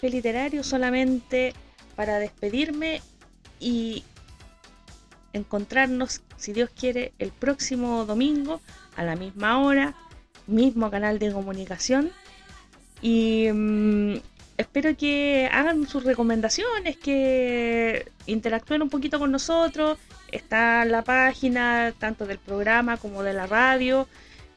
Literario, 0.10 0.64
solamente 0.64 1.53
para 1.95 2.20
despedirme 2.20 3.01
y 3.60 4.03
encontrarnos, 5.34 6.22
si 6.38 6.53
Dios 6.53 6.70
quiere, 6.70 7.14
el 7.20 7.32
próximo 7.32 8.06
domingo 8.06 8.62
a 8.95 9.03
la 9.03 9.16
misma 9.16 9.62
hora, 9.62 9.93
mismo 10.47 10.89
canal 10.89 11.20
de 11.20 11.32
comunicación. 11.32 12.12
Y 13.01 13.49
mm, 13.51 14.16
espero 14.58 14.95
que 14.95 15.49
hagan 15.51 15.88
sus 15.88 16.03
recomendaciones, 16.03 16.97
que 16.97 18.12
interactúen 18.26 18.82
un 18.82 18.89
poquito 18.89 19.20
con 19.20 19.32
nosotros. 19.32 19.97
Está 20.32 20.86
la 20.86 21.03
página 21.03 21.93
tanto 21.97 22.26
del 22.26 22.39
programa 22.39 22.97
como 22.97 23.24
de 23.24 23.34
la 23.34 23.47
radio. 23.47 24.08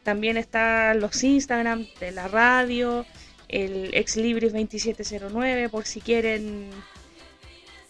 También 0.03 0.36
están 0.36 1.01
los 1.01 1.22
Instagram 1.22 1.86
de 2.01 2.12
la 2.12 2.28
radio, 2.28 3.05
el 3.49 3.94
Exlibris 3.94 4.53
2709 4.53 5.68
por 5.68 5.86
si 5.86 6.01
quieren 6.01 6.70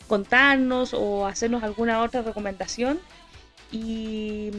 contarnos 0.07 0.95
o 0.95 1.27
hacernos 1.27 1.63
alguna 1.63 2.03
otra 2.03 2.23
recomendación. 2.23 3.01
Y, 3.71 4.51